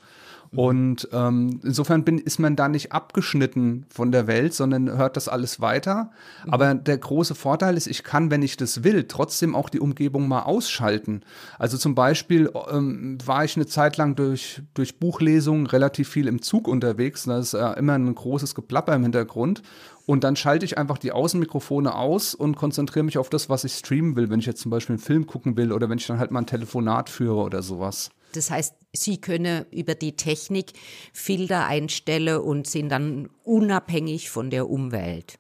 Und 0.53 1.07
ähm, 1.13 1.61
insofern 1.63 2.03
bin, 2.03 2.17
ist 2.17 2.37
man 2.37 2.57
da 2.57 2.67
nicht 2.67 2.91
abgeschnitten 2.91 3.85
von 3.89 4.11
der 4.11 4.27
Welt, 4.27 4.53
sondern 4.53 4.97
hört 4.97 5.15
das 5.15 5.29
alles 5.29 5.61
weiter. 5.61 6.11
Mhm. 6.45 6.53
Aber 6.53 6.73
der 6.73 6.97
große 6.97 7.35
Vorteil 7.35 7.77
ist, 7.77 7.87
ich 7.87 8.03
kann, 8.03 8.31
wenn 8.31 8.41
ich 8.41 8.57
das 8.57 8.83
will, 8.83 9.05
trotzdem 9.05 9.55
auch 9.55 9.69
die 9.69 9.79
Umgebung 9.79 10.27
mal 10.27 10.41
ausschalten. 10.41 11.21
Also 11.57 11.77
zum 11.77 11.95
Beispiel 11.95 12.51
ähm, 12.69 13.17
war 13.25 13.45
ich 13.45 13.55
eine 13.55 13.65
Zeit 13.65 13.95
lang 13.95 14.17
durch, 14.17 14.61
durch 14.73 14.99
Buchlesungen 14.99 15.67
relativ 15.67 16.09
viel 16.09 16.27
im 16.27 16.41
Zug 16.41 16.67
unterwegs. 16.67 17.23
Da 17.23 17.39
ist 17.39 17.53
äh, 17.53 17.71
immer 17.79 17.93
ein 17.93 18.13
großes 18.13 18.53
Geplapper 18.53 18.93
im 18.93 19.03
Hintergrund. 19.03 19.61
Und 20.05 20.25
dann 20.25 20.35
schalte 20.35 20.65
ich 20.65 20.77
einfach 20.77 20.97
die 20.97 21.13
Außenmikrofone 21.13 21.95
aus 21.95 22.35
und 22.35 22.57
konzentriere 22.57 23.05
mich 23.05 23.17
auf 23.17 23.29
das, 23.29 23.49
was 23.49 23.63
ich 23.63 23.75
streamen 23.75 24.17
will, 24.17 24.29
wenn 24.29 24.39
ich 24.39 24.47
jetzt 24.47 24.61
zum 24.61 24.71
Beispiel 24.71 24.95
einen 24.95 25.03
Film 25.03 25.27
gucken 25.27 25.55
will 25.55 25.71
oder 25.71 25.89
wenn 25.89 25.97
ich 25.97 26.07
dann 26.07 26.19
halt 26.19 26.31
mal 26.31 26.39
ein 26.39 26.47
Telefonat 26.47 27.09
führe 27.09 27.37
oder 27.37 27.61
sowas. 27.61 28.09
Das 28.35 28.51
heißt, 28.51 28.75
Sie 28.93 29.21
können 29.21 29.65
über 29.71 29.95
die 29.95 30.15
Technik 30.15 30.73
Filter 31.13 31.65
einstellen 31.65 32.39
und 32.39 32.67
sind 32.67 32.89
dann 32.89 33.29
unabhängig 33.43 34.29
von 34.29 34.49
der 34.49 34.69
Umwelt. 34.69 35.39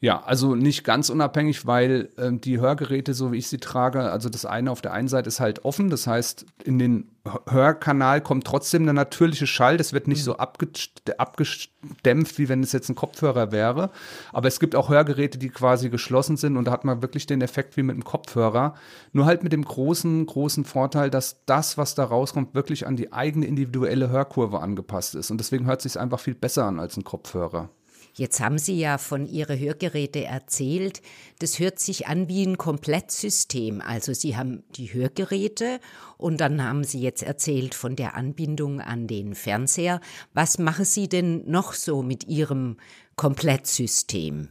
Ja, 0.00 0.22
also 0.22 0.54
nicht 0.54 0.84
ganz 0.84 1.10
unabhängig, 1.10 1.66
weil 1.66 2.10
äh, 2.16 2.32
die 2.32 2.60
Hörgeräte, 2.60 3.14
so 3.14 3.32
wie 3.32 3.38
ich 3.38 3.48
sie 3.48 3.58
trage, 3.58 4.10
also 4.10 4.28
das 4.28 4.44
eine 4.44 4.70
auf 4.70 4.80
der 4.80 4.92
einen 4.92 5.08
Seite 5.08 5.28
ist 5.28 5.40
halt 5.40 5.64
offen, 5.64 5.90
das 5.90 6.06
heißt, 6.06 6.46
in 6.64 6.78
den 6.78 7.10
Hörkanal 7.48 8.20
kommt 8.20 8.46
trotzdem 8.46 8.84
der 8.84 8.92
natürliche 8.92 9.46
Schall, 9.46 9.78
das 9.78 9.94
wird 9.94 10.08
nicht 10.08 10.20
mhm. 10.20 10.24
so 10.24 10.36
abgedämpft, 10.36 12.38
wie 12.38 12.48
wenn 12.48 12.62
es 12.62 12.72
jetzt 12.72 12.90
ein 12.90 12.94
Kopfhörer 12.94 13.50
wäre. 13.50 13.90
Aber 14.32 14.48
es 14.48 14.60
gibt 14.60 14.76
auch 14.76 14.90
Hörgeräte, 14.90 15.38
die 15.38 15.48
quasi 15.48 15.88
geschlossen 15.88 16.36
sind 16.36 16.58
und 16.58 16.66
da 16.66 16.72
hat 16.72 16.84
man 16.84 17.00
wirklich 17.00 17.26
den 17.26 17.40
Effekt 17.40 17.78
wie 17.78 17.82
mit 17.82 17.94
einem 17.94 18.04
Kopfhörer. 18.04 18.74
Nur 19.12 19.24
halt 19.24 19.42
mit 19.42 19.54
dem 19.54 19.64
großen, 19.64 20.26
großen 20.26 20.66
Vorteil, 20.66 21.08
dass 21.08 21.44
das, 21.46 21.78
was 21.78 21.94
da 21.94 22.04
rauskommt, 22.04 22.54
wirklich 22.54 22.86
an 22.86 22.96
die 22.96 23.12
eigene 23.12 23.46
individuelle 23.46 24.10
Hörkurve 24.10 24.60
angepasst 24.60 25.14
ist. 25.14 25.30
Und 25.30 25.38
deswegen 25.38 25.66
hört 25.66 25.84
es 25.84 25.94
sich 25.94 26.00
einfach 26.00 26.20
viel 26.20 26.34
besser 26.34 26.64
an 26.64 26.78
als 26.78 26.98
ein 26.98 27.04
Kopfhörer. 27.04 27.70
Jetzt 28.16 28.38
haben 28.38 28.58
Sie 28.58 28.78
ja 28.78 28.96
von 28.98 29.26
Ihren 29.26 29.58
Hörgeräten 29.58 30.22
erzählt. 30.22 31.02
Das 31.40 31.58
hört 31.58 31.80
sich 31.80 32.06
an 32.06 32.28
wie 32.28 32.46
ein 32.46 32.56
Komplettsystem. 32.56 33.80
Also 33.80 34.14
Sie 34.14 34.36
haben 34.36 34.62
die 34.76 34.94
Hörgeräte 34.94 35.80
und 36.16 36.40
dann 36.40 36.62
haben 36.62 36.84
Sie 36.84 37.00
jetzt 37.00 37.24
erzählt 37.24 37.74
von 37.74 37.96
der 37.96 38.14
Anbindung 38.14 38.80
an 38.80 39.08
den 39.08 39.34
Fernseher. 39.34 40.00
Was 40.32 40.58
machen 40.58 40.84
Sie 40.84 41.08
denn 41.08 41.42
noch 41.50 41.72
so 41.72 42.04
mit 42.04 42.28
Ihrem 42.28 42.76
Komplettsystem? 43.16 44.48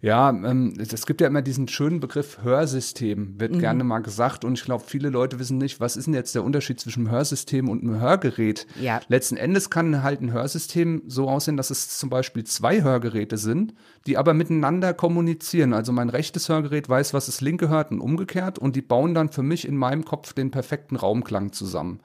Ja, 0.00 0.30
ähm, 0.30 0.74
es 0.78 1.06
gibt 1.06 1.20
ja 1.20 1.26
immer 1.26 1.42
diesen 1.42 1.68
schönen 1.68 2.00
Begriff 2.00 2.38
Hörsystem, 2.42 3.38
wird 3.40 3.54
mhm. 3.54 3.58
gerne 3.60 3.84
mal 3.84 4.00
gesagt. 4.00 4.44
Und 4.44 4.58
ich 4.58 4.64
glaube, 4.64 4.84
viele 4.86 5.10
Leute 5.10 5.38
wissen 5.38 5.58
nicht, 5.58 5.80
was 5.80 5.96
ist 5.96 6.06
denn 6.06 6.14
jetzt 6.14 6.34
der 6.34 6.44
Unterschied 6.44 6.80
zwischen 6.80 7.06
einem 7.06 7.14
Hörsystem 7.14 7.68
und 7.68 7.82
einem 7.82 8.00
Hörgerät. 8.00 8.66
Ja. 8.80 9.00
Letzten 9.08 9.36
Endes 9.36 9.70
kann 9.70 10.02
halt 10.02 10.20
ein 10.20 10.32
Hörsystem 10.32 11.02
so 11.06 11.28
aussehen, 11.28 11.56
dass 11.56 11.70
es 11.70 11.96
zum 11.98 12.10
Beispiel 12.10 12.44
zwei 12.44 12.82
Hörgeräte 12.82 13.38
sind, 13.38 13.74
die 14.06 14.16
aber 14.16 14.34
miteinander 14.34 14.94
kommunizieren. 14.94 15.72
Also 15.72 15.92
mein 15.92 16.08
rechtes 16.08 16.48
Hörgerät 16.48 16.88
weiß, 16.88 17.14
was 17.14 17.26
das 17.26 17.40
linke 17.40 17.68
hört 17.68 17.90
und 17.90 18.00
umgekehrt. 18.00 18.58
Und 18.58 18.76
die 18.76 18.82
bauen 18.82 19.14
dann 19.14 19.30
für 19.30 19.42
mich 19.42 19.66
in 19.66 19.76
meinem 19.76 20.04
Kopf 20.04 20.32
den 20.32 20.50
perfekten 20.50 20.96
Raumklang 20.96 21.52
zusammen. 21.52 22.00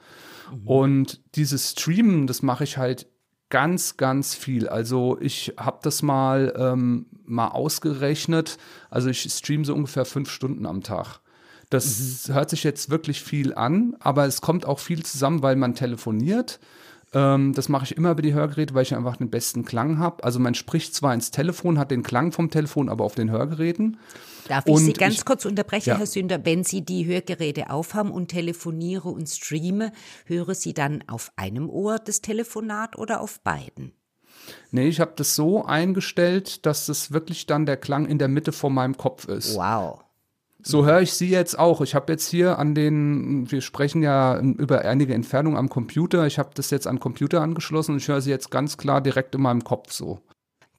Mhm. 0.51 0.67
Und 0.67 1.21
dieses 1.35 1.71
Streamen, 1.71 2.27
das 2.27 2.41
mache 2.41 2.63
ich 2.63 2.77
halt 2.77 3.07
ganz, 3.49 3.97
ganz 3.97 4.35
viel. 4.35 4.67
Also 4.67 5.17
ich 5.21 5.53
habe 5.57 5.79
das 5.81 6.01
mal, 6.01 6.53
ähm, 6.57 7.05
mal 7.25 7.49
ausgerechnet. 7.49 8.57
Also 8.89 9.09
ich 9.09 9.21
streame 9.21 9.65
so 9.65 9.73
ungefähr 9.73 10.05
fünf 10.05 10.29
Stunden 10.29 10.65
am 10.65 10.83
Tag. 10.83 11.19
Das 11.69 12.27
mhm. 12.27 12.33
hört 12.33 12.49
sich 12.49 12.63
jetzt 12.63 12.89
wirklich 12.89 13.21
viel 13.21 13.53
an, 13.53 13.95
aber 13.99 14.25
es 14.25 14.41
kommt 14.41 14.65
auch 14.65 14.79
viel 14.79 15.03
zusammen, 15.03 15.43
weil 15.43 15.55
man 15.55 15.75
telefoniert. 15.75 16.59
Ähm, 17.13 17.53
das 17.53 17.69
mache 17.69 17.85
ich 17.85 17.95
immer 17.95 18.11
über 18.11 18.21
die 18.21 18.33
Hörgeräte, 18.33 18.73
weil 18.73 18.83
ich 18.83 18.95
einfach 18.95 19.17
den 19.17 19.29
besten 19.29 19.63
Klang 19.63 19.97
habe. 19.99 20.23
Also 20.23 20.39
man 20.39 20.55
spricht 20.55 20.93
zwar 20.93 21.13
ins 21.13 21.31
Telefon, 21.31 21.79
hat 21.79 21.91
den 21.91 22.03
Klang 22.03 22.31
vom 22.31 22.49
Telefon, 22.49 22.89
aber 22.89 23.05
auf 23.05 23.15
den 23.15 23.31
Hörgeräten. 23.31 23.97
Darf 24.47 24.65
ich 24.65 24.73
und 24.73 24.85
Sie 24.85 24.93
ganz 24.93 25.15
ich, 25.15 25.25
kurz 25.25 25.45
unterbrechen, 25.45 25.89
ja. 25.89 25.97
Herr 25.97 26.05
Sünder? 26.05 26.45
Wenn 26.45 26.63
Sie 26.63 26.83
die 26.83 27.05
Hörgeräte 27.05 27.69
aufhaben 27.69 28.11
und 28.11 28.27
telefoniere 28.29 29.09
und 29.09 29.27
streame, 29.27 29.91
höre 30.25 30.55
Sie 30.55 30.73
dann 30.73 31.03
auf 31.07 31.31
einem 31.35 31.69
Ohr 31.69 31.99
das 31.99 32.21
Telefonat 32.21 32.97
oder 32.97 33.21
auf 33.21 33.39
beiden? 33.41 33.93
Nee, 34.71 34.87
ich 34.87 34.99
habe 34.99 35.13
das 35.15 35.35
so 35.35 35.65
eingestellt, 35.65 36.65
dass 36.65 36.85
das 36.85 37.11
wirklich 37.11 37.45
dann 37.45 37.65
der 37.65 37.77
Klang 37.77 38.05
in 38.05 38.17
der 38.17 38.27
Mitte 38.27 38.51
von 38.51 38.73
meinem 38.73 38.95
Kopf 38.95 39.27
ist. 39.27 39.55
Wow. 39.55 40.03
So 40.67 40.85
höre 40.85 41.01
ich 41.01 41.13
sie 41.13 41.29
jetzt 41.29 41.57
auch. 41.57 41.79
Ich 41.79 41.95
habe 41.95 42.11
jetzt 42.11 42.27
hier 42.27 42.59
an 42.59 42.75
den, 42.75 43.49
wir 43.49 43.61
sprechen 43.61 44.03
ja 44.03 44.37
über 44.39 44.81
einige 44.81 45.13
Entfernungen 45.13 45.57
am 45.57 45.69
Computer. 45.69 46.27
Ich 46.27 46.37
habe 46.37 46.49
das 46.55 46.71
jetzt 46.71 46.87
an 46.87 46.99
Computer 46.99 47.41
angeschlossen 47.41 47.93
und 47.93 47.97
ich 47.99 48.07
höre 48.09 48.19
sie 48.19 48.31
jetzt 48.31 48.51
ganz 48.51 48.77
klar 48.77 48.99
direkt 48.99 49.33
in 49.33 49.41
meinem 49.41 49.63
Kopf 49.63 49.93
so. 49.93 50.19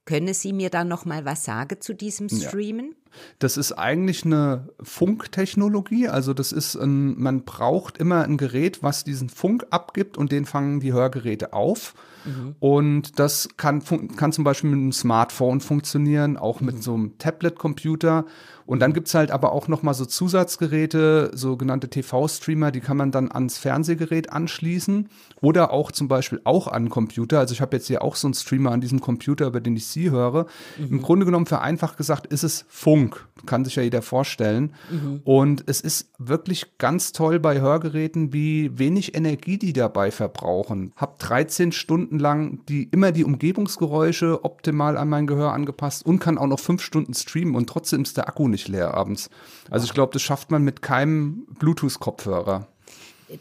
Können 0.04 0.34
Sie 0.34 0.52
mir 0.52 0.68
dann 0.70 0.88
noch 0.88 1.04
mal 1.04 1.24
was 1.24 1.44
sagen 1.44 1.80
zu 1.80 1.94
diesem 1.94 2.28
Streamen? 2.28 2.90
Ja. 2.90 3.07
Das 3.38 3.56
ist 3.56 3.72
eigentlich 3.72 4.24
eine 4.24 4.68
Funktechnologie. 4.82 6.08
Also 6.08 6.34
das 6.34 6.52
ist 6.52 6.76
ein, 6.76 7.20
man 7.20 7.44
braucht 7.44 7.98
immer 7.98 8.22
ein 8.24 8.36
Gerät, 8.36 8.82
was 8.82 9.04
diesen 9.04 9.28
Funk 9.28 9.66
abgibt 9.70 10.18
und 10.18 10.32
den 10.32 10.44
fangen 10.44 10.80
die 10.80 10.92
Hörgeräte 10.92 11.52
auf. 11.52 11.94
Mhm. 12.24 12.54
Und 12.60 13.18
das 13.18 13.48
kann, 13.56 13.82
kann 14.16 14.32
zum 14.32 14.44
Beispiel 14.44 14.70
mit 14.70 14.78
einem 14.78 14.92
Smartphone 14.92 15.60
funktionieren, 15.60 16.36
auch 16.36 16.60
mit 16.60 16.76
mhm. 16.76 16.82
so 16.82 16.94
einem 16.94 17.18
Tablet-Computer. 17.18 18.24
Und 18.66 18.80
dann 18.80 18.92
gibt 18.92 19.08
es 19.08 19.14
halt 19.14 19.30
aber 19.30 19.52
auch 19.52 19.66
noch 19.68 19.82
mal 19.82 19.94
so 19.94 20.04
Zusatzgeräte, 20.04 21.30
sogenannte 21.32 21.88
TV-Streamer, 21.88 22.70
die 22.70 22.80
kann 22.80 22.98
man 22.98 23.10
dann 23.10 23.32
ans 23.32 23.56
Fernsehgerät 23.56 24.30
anschließen 24.30 25.08
oder 25.40 25.70
auch 25.72 25.90
zum 25.90 26.06
Beispiel 26.08 26.42
auch 26.44 26.66
an 26.68 26.90
Computer. 26.90 27.38
Also 27.38 27.54
ich 27.54 27.62
habe 27.62 27.76
jetzt 27.76 27.86
hier 27.86 28.02
auch 28.02 28.14
so 28.14 28.26
einen 28.26 28.34
Streamer 28.34 28.72
an 28.72 28.82
diesem 28.82 29.00
Computer, 29.00 29.46
über 29.46 29.60
den 29.60 29.74
ich 29.74 29.86
Sie 29.86 30.10
höre. 30.10 30.46
Mhm. 30.76 30.88
Im 30.90 31.02
Grunde 31.02 31.24
genommen 31.24 31.46
vereinfacht 31.46 31.96
gesagt 31.96 32.26
ist 32.26 32.44
es 32.44 32.66
Funk, 32.68 32.97
kann 33.46 33.64
sich 33.64 33.76
ja 33.76 33.82
jeder 33.82 34.02
vorstellen. 34.02 34.74
Mhm. 34.90 35.20
Und 35.24 35.64
es 35.66 35.80
ist 35.80 36.10
wirklich 36.18 36.78
ganz 36.78 37.12
toll 37.12 37.38
bei 37.38 37.60
Hörgeräten, 37.60 38.32
wie 38.32 38.78
wenig 38.78 39.14
Energie 39.14 39.58
die 39.58 39.72
dabei 39.72 40.10
verbrauchen. 40.10 40.92
Hab 40.96 41.18
13 41.18 41.72
Stunden 41.72 42.18
lang 42.18 42.60
die 42.68 42.84
immer 42.84 43.12
die 43.12 43.24
Umgebungsgeräusche 43.24 44.44
optimal 44.44 44.96
an 44.96 45.08
mein 45.08 45.26
Gehör 45.26 45.52
angepasst 45.52 46.04
und 46.04 46.18
kann 46.18 46.38
auch 46.38 46.46
noch 46.46 46.60
fünf 46.60 46.82
Stunden 46.82 47.14
streamen 47.14 47.54
und 47.54 47.68
trotzdem 47.68 48.02
ist 48.02 48.16
der 48.16 48.28
Akku 48.28 48.48
nicht 48.48 48.68
leer 48.68 48.94
abends. 48.94 49.30
Also 49.70 49.86
ich 49.86 49.94
glaube, 49.94 50.12
das 50.12 50.22
schafft 50.22 50.50
man 50.50 50.62
mit 50.64 50.82
keinem 50.82 51.46
Bluetooth-Kopfhörer. 51.58 52.66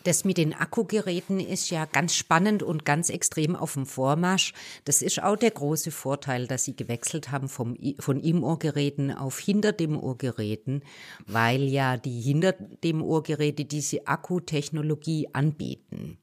Das 0.04 0.26
mit 0.26 0.38
den 0.38 0.54
Akkugeräten 0.54 1.40
ist 1.40 1.70
ja 1.70 1.86
ganz 1.86 2.16
spannend 2.16 2.64
und 2.64 2.86
ganz 2.86 3.10
extrem 3.10 3.56
auf 3.56 3.74
dem 3.74 3.86
Vormarsch. 3.86 4.54
Das 4.86 5.02
ist 5.02 5.22
auch 5.24 5.36
der 5.36 5.52
große 5.52 5.92
Vorteil, 5.92 6.48
dass 6.48 6.66
Sie 6.66 6.76
gewechselt 6.76 7.32
haben 7.32 7.50
vom, 7.50 7.78
von 8.00 8.20
im 8.20 8.44
Ohrgeräten 8.44 9.12
auf 9.12 9.40
hinter 9.40 9.72
dem 9.72 9.98
Ohrgeräten, 9.98 10.84
weil 11.26 11.64
ja 11.64 11.98
die 11.98 12.22
hinter 12.22 12.54
dem 12.84 13.02
Ohrgeräte 13.02 13.66
diese 13.66 14.08
Akkutechnologie 14.08 15.30
anbieten. 15.34 16.18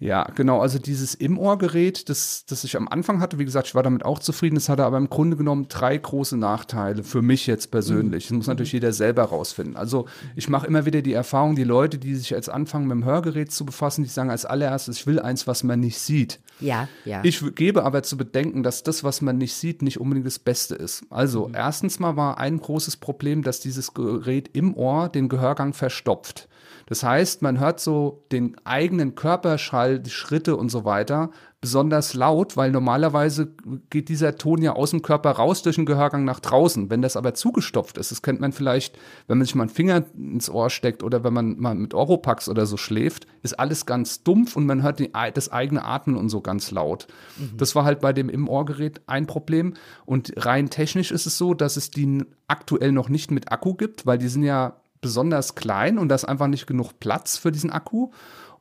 Ja, 0.00 0.24
genau. 0.34 0.60
Also 0.60 0.78
dieses 0.78 1.14
Im-Ohr-Gerät, 1.14 2.08
das, 2.08 2.44
das 2.46 2.64
ich 2.64 2.76
am 2.76 2.88
Anfang 2.88 3.20
hatte, 3.20 3.38
wie 3.38 3.44
gesagt, 3.44 3.68
ich 3.68 3.74
war 3.74 3.82
damit 3.82 4.04
auch 4.04 4.18
zufrieden. 4.18 4.56
Es 4.56 4.68
hatte 4.68 4.84
aber 4.84 4.96
im 4.96 5.10
Grunde 5.10 5.36
genommen 5.36 5.66
drei 5.68 5.96
große 5.96 6.36
Nachteile 6.36 7.02
für 7.02 7.22
mich 7.22 7.46
jetzt 7.46 7.70
persönlich. 7.70 8.28
Das 8.28 8.32
muss 8.32 8.46
mhm. 8.46 8.52
natürlich 8.52 8.72
jeder 8.72 8.92
selber 8.92 9.24
rausfinden. 9.24 9.76
Also 9.76 10.06
ich 10.36 10.48
mache 10.48 10.66
immer 10.66 10.86
wieder 10.86 11.02
die 11.02 11.12
Erfahrung, 11.12 11.56
die 11.56 11.64
Leute, 11.64 11.98
die 11.98 12.14
sich 12.14 12.30
jetzt 12.30 12.48
anfangen, 12.48 12.86
mit 12.86 12.96
dem 12.96 13.04
Hörgerät 13.04 13.50
zu 13.52 13.66
befassen, 13.66 14.04
die 14.04 14.10
sagen 14.10 14.30
als 14.30 14.44
allererstes, 14.44 14.98
ich 15.00 15.06
will 15.06 15.18
eins, 15.20 15.46
was 15.46 15.64
man 15.64 15.80
nicht 15.80 15.98
sieht. 15.98 16.40
Ja, 16.60 16.88
ja. 17.04 17.20
Ich 17.24 17.42
gebe 17.54 17.84
aber 17.84 18.02
zu 18.02 18.16
bedenken, 18.16 18.62
dass 18.62 18.82
das, 18.82 19.04
was 19.04 19.20
man 19.20 19.38
nicht 19.38 19.54
sieht, 19.54 19.82
nicht 19.82 20.00
unbedingt 20.00 20.26
das 20.26 20.38
Beste 20.38 20.74
ist. 20.74 21.04
Also 21.10 21.48
mhm. 21.48 21.54
erstens 21.54 21.98
mal 21.98 22.16
war 22.16 22.38
ein 22.38 22.58
großes 22.58 22.96
Problem, 22.96 23.42
dass 23.42 23.60
dieses 23.60 23.94
Gerät 23.94 24.50
im 24.52 24.74
Ohr 24.74 25.08
den 25.08 25.28
Gehörgang 25.28 25.72
verstopft. 25.72 26.48
Das 26.88 27.02
heißt, 27.02 27.42
man 27.42 27.60
hört 27.60 27.80
so 27.80 28.24
den 28.32 28.56
eigenen 28.64 29.14
Körperschall, 29.14 30.00
die 30.00 30.10
Schritte 30.10 30.56
und 30.56 30.70
so 30.70 30.84
weiter 30.84 31.30
besonders 31.60 32.14
laut, 32.14 32.56
weil 32.56 32.70
normalerweise 32.70 33.52
geht 33.90 34.08
dieser 34.08 34.36
Ton 34.36 34.62
ja 34.62 34.74
aus 34.74 34.92
dem 34.92 35.02
Körper 35.02 35.32
raus 35.32 35.62
durch 35.62 35.74
den 35.74 35.86
Gehörgang 35.86 36.24
nach 36.24 36.38
draußen. 36.38 36.88
Wenn 36.88 37.02
das 37.02 37.16
aber 37.16 37.34
zugestopft 37.34 37.98
ist, 37.98 38.12
das 38.12 38.22
kennt 38.22 38.40
man 38.40 38.52
vielleicht, 38.52 38.96
wenn 39.26 39.38
man 39.38 39.44
sich 39.44 39.56
mal 39.56 39.64
einen 39.64 39.70
Finger 39.70 40.04
ins 40.16 40.48
Ohr 40.48 40.70
steckt 40.70 41.02
oder 41.02 41.24
wenn 41.24 41.32
man 41.32 41.58
mal 41.58 41.74
mit 41.74 41.94
Oropax 41.94 42.48
oder 42.48 42.64
so 42.64 42.76
schläft, 42.76 43.26
ist 43.42 43.58
alles 43.58 43.86
ganz 43.86 44.22
dumpf 44.22 44.54
und 44.54 44.66
man 44.66 44.84
hört 44.84 45.00
die, 45.00 45.10
das 45.34 45.50
eigene 45.50 45.84
Atmen 45.84 46.16
und 46.16 46.28
so 46.28 46.40
ganz 46.40 46.70
laut. 46.70 47.08
Mhm. 47.36 47.56
Das 47.56 47.74
war 47.74 47.84
halt 47.84 48.00
bei 48.00 48.12
dem 48.12 48.28
im 48.28 48.48
Ohrgerät 48.48 49.00
ein 49.08 49.26
Problem. 49.26 49.74
Und 50.06 50.32
rein 50.36 50.70
technisch 50.70 51.10
ist 51.10 51.26
es 51.26 51.38
so, 51.38 51.54
dass 51.54 51.76
es 51.76 51.90
die 51.90 52.24
aktuell 52.46 52.92
noch 52.92 53.08
nicht 53.08 53.32
mit 53.32 53.50
Akku 53.50 53.74
gibt, 53.74 54.06
weil 54.06 54.18
die 54.18 54.28
sind 54.28 54.44
ja 54.44 54.76
besonders 55.00 55.54
klein 55.54 55.98
und 55.98 56.08
da 56.08 56.14
ist 56.14 56.24
einfach 56.24 56.48
nicht 56.48 56.66
genug 56.66 56.98
Platz 57.00 57.36
für 57.36 57.52
diesen 57.52 57.70
Akku. 57.70 58.10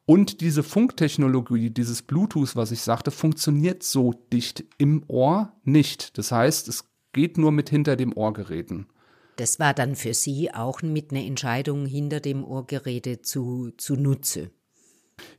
Und 0.06 0.40
diese 0.40 0.64
Funktechnologie, 0.64 1.70
dieses 1.70 2.02
Bluetooth, 2.02 2.56
was 2.56 2.72
ich 2.72 2.82
sagte, 2.82 3.12
funktioniert 3.12 3.84
so 3.84 4.14
dicht 4.32 4.64
im 4.78 5.04
Ohr 5.08 5.52
nicht. 5.64 6.18
Das 6.18 6.32
heißt, 6.32 6.70
es 6.70 6.86
geht 7.12 7.38
nur 7.38 7.52
mit 7.52 7.70
hinter 7.70 7.98
dem 7.98 8.16
Ohrgeräten. 8.16 8.88
Das 9.36 9.60
war 9.60 9.74
dann 9.74 9.96
für 9.96 10.14
Sie 10.14 10.54
auch 10.54 10.82
mit 10.82 11.12
einer 11.12 11.26
Entscheidung, 11.26 11.86
hinter 11.86 12.22
dem 12.22 12.44
Ohrgeräte 12.44 13.22
zu, 13.22 13.72
zu 13.78 13.96
Nutze. 13.96 14.50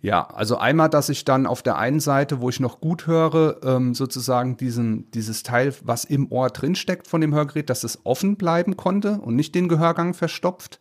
Ja, 0.00 0.26
also 0.28 0.58
einmal, 0.58 0.88
dass 0.88 1.08
ich 1.08 1.24
dann 1.24 1.46
auf 1.46 1.62
der 1.62 1.76
einen 1.76 2.00
Seite, 2.00 2.40
wo 2.40 2.48
ich 2.48 2.60
noch 2.60 2.80
gut 2.80 3.06
höre, 3.06 3.60
ähm, 3.62 3.94
sozusagen 3.94 4.56
diesen, 4.56 5.10
dieses 5.10 5.42
Teil, 5.42 5.74
was 5.82 6.04
im 6.04 6.30
Ohr 6.30 6.50
drinsteckt 6.50 7.08
von 7.08 7.20
dem 7.20 7.34
Hörgerät, 7.34 7.70
dass 7.70 7.84
es 7.84 8.00
offen 8.04 8.36
bleiben 8.36 8.76
konnte 8.76 9.20
und 9.20 9.36
nicht 9.36 9.54
den 9.54 9.68
Gehörgang 9.68 10.14
verstopft. 10.14 10.80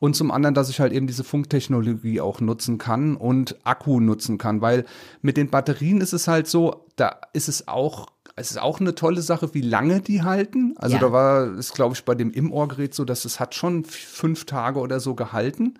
Und 0.00 0.14
zum 0.14 0.30
anderen, 0.30 0.54
dass 0.54 0.70
ich 0.70 0.78
halt 0.78 0.92
eben 0.92 1.08
diese 1.08 1.24
Funktechnologie 1.24 2.20
auch 2.20 2.40
nutzen 2.40 2.78
kann 2.78 3.16
und 3.16 3.56
Akku 3.64 3.98
nutzen 3.98 4.38
kann, 4.38 4.60
weil 4.60 4.84
mit 5.22 5.36
den 5.36 5.50
Batterien 5.50 6.00
ist 6.00 6.12
es 6.12 6.28
halt 6.28 6.46
so, 6.46 6.86
da 6.94 7.16
ist 7.32 7.48
es 7.48 7.66
auch 7.66 8.06
es 8.38 8.50
ist 8.50 8.58
auch 8.58 8.80
eine 8.80 8.94
tolle 8.94 9.22
Sache, 9.22 9.52
wie 9.54 9.60
lange 9.60 10.00
die 10.00 10.22
halten. 10.22 10.74
Also 10.78 10.96
ja. 10.96 11.00
da 11.00 11.12
war 11.12 11.58
es, 11.58 11.72
glaube 11.72 11.94
ich, 11.94 12.04
bei 12.04 12.14
dem 12.14 12.30
Im-Ohr-Gerät 12.30 12.94
so, 12.94 13.04
dass 13.04 13.24
es 13.24 13.40
hat 13.40 13.54
schon 13.54 13.84
fünf 13.84 14.44
Tage 14.44 14.80
oder 14.80 15.00
so 15.00 15.14
gehalten. 15.14 15.74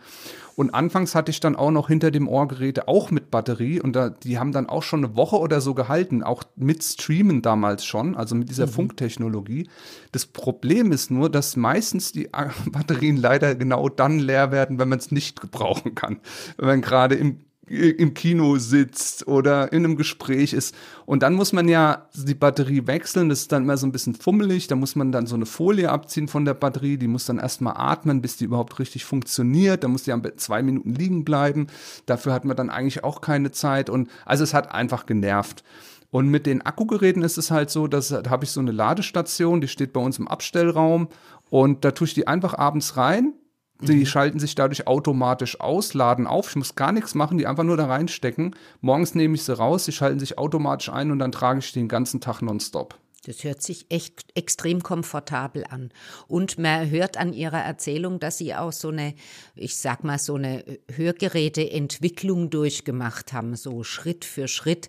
Und 0.58 0.74
anfangs 0.74 1.14
hatte 1.14 1.30
ich 1.30 1.38
dann 1.38 1.54
auch 1.54 1.70
noch 1.70 1.86
hinter 1.86 2.10
dem 2.10 2.26
Ohrgeräte 2.26 2.88
auch 2.88 3.12
mit 3.12 3.30
Batterie 3.30 3.80
und 3.80 3.94
da, 3.94 4.10
die 4.10 4.40
haben 4.40 4.50
dann 4.50 4.68
auch 4.68 4.82
schon 4.82 5.04
eine 5.04 5.14
Woche 5.14 5.38
oder 5.38 5.60
so 5.60 5.72
gehalten, 5.72 6.24
auch 6.24 6.42
mit 6.56 6.82
Streamen 6.82 7.42
damals 7.42 7.84
schon, 7.84 8.16
also 8.16 8.34
mit 8.34 8.48
dieser 8.48 8.66
mhm. 8.66 8.72
Funktechnologie. 8.72 9.68
Das 10.10 10.26
Problem 10.26 10.90
ist 10.90 11.12
nur, 11.12 11.30
dass 11.30 11.54
meistens 11.54 12.10
die 12.10 12.28
Batterien 12.72 13.16
leider 13.16 13.54
genau 13.54 13.88
dann 13.88 14.18
leer 14.18 14.50
werden, 14.50 14.80
wenn 14.80 14.88
man 14.88 14.98
es 14.98 15.12
nicht 15.12 15.40
gebrauchen 15.40 15.94
kann. 15.94 16.18
Wenn 16.56 16.66
man 16.66 16.80
gerade 16.82 17.14
im 17.14 17.38
im 17.70 18.14
Kino 18.14 18.56
sitzt 18.56 19.26
oder 19.28 19.72
in 19.72 19.84
einem 19.84 19.96
Gespräch 19.96 20.52
ist. 20.52 20.74
Und 21.06 21.22
dann 21.22 21.34
muss 21.34 21.52
man 21.52 21.68
ja 21.68 22.08
die 22.14 22.34
Batterie 22.34 22.86
wechseln. 22.86 23.28
Das 23.28 23.40
ist 23.40 23.52
dann 23.52 23.64
immer 23.64 23.76
so 23.76 23.86
ein 23.86 23.92
bisschen 23.92 24.14
fummelig. 24.14 24.66
Da 24.66 24.76
muss 24.76 24.96
man 24.96 25.12
dann 25.12 25.26
so 25.26 25.34
eine 25.34 25.46
Folie 25.46 25.90
abziehen 25.90 26.28
von 26.28 26.44
der 26.44 26.54
Batterie. 26.54 26.96
Die 26.96 27.08
muss 27.08 27.26
dann 27.26 27.38
erstmal 27.38 27.74
atmen, 27.76 28.20
bis 28.22 28.36
die 28.36 28.44
überhaupt 28.44 28.78
richtig 28.78 29.04
funktioniert. 29.04 29.84
Da 29.84 29.88
muss 29.88 30.04
die 30.04 30.14
zwei 30.36 30.62
Minuten 30.62 30.94
liegen 30.94 31.24
bleiben. 31.24 31.68
Dafür 32.06 32.32
hat 32.32 32.44
man 32.44 32.56
dann 32.56 32.70
eigentlich 32.70 33.04
auch 33.04 33.20
keine 33.20 33.50
Zeit. 33.50 33.90
Und 33.90 34.08
also 34.24 34.44
es 34.44 34.54
hat 34.54 34.72
einfach 34.72 35.06
genervt. 35.06 35.64
Und 36.10 36.28
mit 36.28 36.46
den 36.46 36.62
Akkugeräten 36.62 37.22
ist 37.22 37.36
es 37.36 37.50
halt 37.50 37.70
so, 37.70 37.86
dass 37.86 38.08
da 38.08 38.22
habe 38.30 38.44
ich 38.44 38.50
so 38.50 38.60
eine 38.60 38.72
Ladestation, 38.72 39.60
die 39.60 39.68
steht 39.68 39.92
bei 39.92 40.00
uns 40.00 40.18
im 40.18 40.26
Abstellraum 40.26 41.08
und 41.50 41.84
da 41.84 41.90
tue 41.90 42.06
ich 42.06 42.14
die 42.14 42.26
einfach 42.26 42.56
abends 42.56 42.96
rein, 42.96 43.34
die 43.80 43.94
mhm. 43.94 44.06
schalten 44.06 44.38
sich 44.40 44.54
dadurch 44.54 44.86
automatisch 44.86 45.60
aus, 45.60 45.94
laden 45.94 46.26
auf. 46.26 46.50
Ich 46.50 46.56
muss 46.56 46.74
gar 46.74 46.92
nichts 46.92 47.14
machen, 47.14 47.38
die 47.38 47.46
einfach 47.46 47.62
nur 47.62 47.76
da 47.76 47.86
reinstecken. 47.86 48.56
Morgens 48.80 49.14
nehme 49.14 49.36
ich 49.36 49.44
sie 49.44 49.56
raus, 49.56 49.84
sie 49.84 49.92
schalten 49.92 50.18
sich 50.18 50.36
automatisch 50.36 50.88
ein 50.88 51.12
und 51.12 51.20
dann 51.20 51.32
trage 51.32 51.60
ich 51.60 51.72
die 51.72 51.78
den 51.80 51.88
ganzen 51.88 52.20
Tag 52.20 52.42
nonstop. 52.42 52.96
Das 53.26 53.42
hört 53.42 53.62
sich 53.62 53.86
echt 53.90 54.24
extrem 54.36 54.82
komfortabel 54.82 55.64
an. 55.68 55.90
Und 56.28 56.56
man 56.56 56.88
hört 56.88 57.16
an 57.16 57.32
Ihrer 57.32 57.58
Erzählung, 57.58 58.20
dass 58.20 58.38
Sie 58.38 58.54
auch 58.54 58.72
so 58.72 58.88
eine, 58.88 59.14
ich 59.56 59.76
sag 59.76 60.04
mal, 60.04 60.18
so 60.18 60.36
eine 60.36 60.64
Hörgeräteentwicklung 60.94 62.48
durchgemacht 62.48 63.32
haben, 63.32 63.56
so 63.56 63.82
Schritt 63.82 64.24
für 64.24 64.46
Schritt 64.46 64.88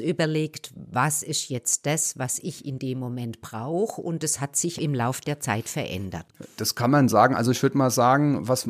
überlegt, 0.00 0.72
was 0.74 1.22
ist 1.22 1.48
jetzt 1.48 1.86
das, 1.86 2.18
was 2.18 2.38
ich 2.38 2.64
in 2.64 2.78
dem 2.78 2.98
Moment 2.98 3.42
brauche. 3.42 4.00
Und 4.00 4.24
es 4.24 4.40
hat 4.40 4.56
sich 4.56 4.80
im 4.80 4.94
Lauf 4.94 5.20
der 5.20 5.40
Zeit 5.40 5.68
verändert. 5.68 6.26
Das 6.56 6.74
kann 6.74 6.90
man 6.90 7.08
sagen. 7.08 7.34
Also 7.34 7.50
ich 7.50 7.62
würde 7.62 7.76
mal 7.76 7.90
sagen, 7.90 8.48
was 8.48 8.68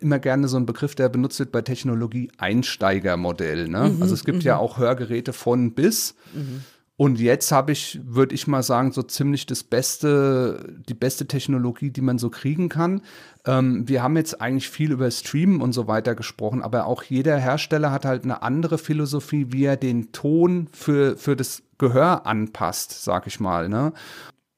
immer 0.00 0.18
gerne 0.18 0.48
so 0.48 0.56
ein 0.56 0.66
Begriff, 0.66 0.96
der 0.96 1.08
benutzt 1.08 1.38
wird 1.38 1.52
bei 1.52 1.62
Technologie, 1.62 2.30
Einsteigermodell. 2.38 3.68
Ne? 3.68 3.90
Mhm, 3.90 4.02
also 4.02 4.14
es 4.14 4.24
gibt 4.24 4.42
ja 4.42 4.56
mhm. 4.56 4.60
auch 4.62 4.78
Hörgeräte 4.78 5.32
von 5.32 5.74
bis. 5.74 6.16
Mhm. 6.34 6.64
Und 6.98 7.20
jetzt 7.20 7.52
habe 7.52 7.70
ich, 7.70 8.00
würde 8.02 8.34
ich 8.34 8.48
mal 8.48 8.64
sagen, 8.64 8.90
so 8.90 9.04
ziemlich 9.04 9.46
das 9.46 9.62
beste, 9.62 10.74
die 10.88 10.94
beste 10.94 11.28
Technologie, 11.28 11.90
die 11.90 12.00
man 12.00 12.18
so 12.18 12.28
kriegen 12.28 12.68
kann. 12.68 13.02
Ähm, 13.46 13.88
wir 13.88 14.02
haben 14.02 14.16
jetzt 14.16 14.40
eigentlich 14.40 14.68
viel 14.68 14.90
über 14.90 15.08
Streamen 15.08 15.62
und 15.62 15.72
so 15.72 15.86
weiter 15.86 16.16
gesprochen, 16.16 16.60
aber 16.60 16.86
auch 16.86 17.04
jeder 17.04 17.38
Hersteller 17.38 17.92
hat 17.92 18.04
halt 18.04 18.24
eine 18.24 18.42
andere 18.42 18.78
Philosophie, 18.78 19.46
wie 19.50 19.64
er 19.64 19.76
den 19.76 20.10
Ton 20.10 20.66
für, 20.72 21.16
für 21.16 21.36
das 21.36 21.62
Gehör 21.78 22.26
anpasst, 22.26 23.04
sag 23.04 23.28
ich 23.28 23.38
mal. 23.38 23.68
Ne? 23.68 23.92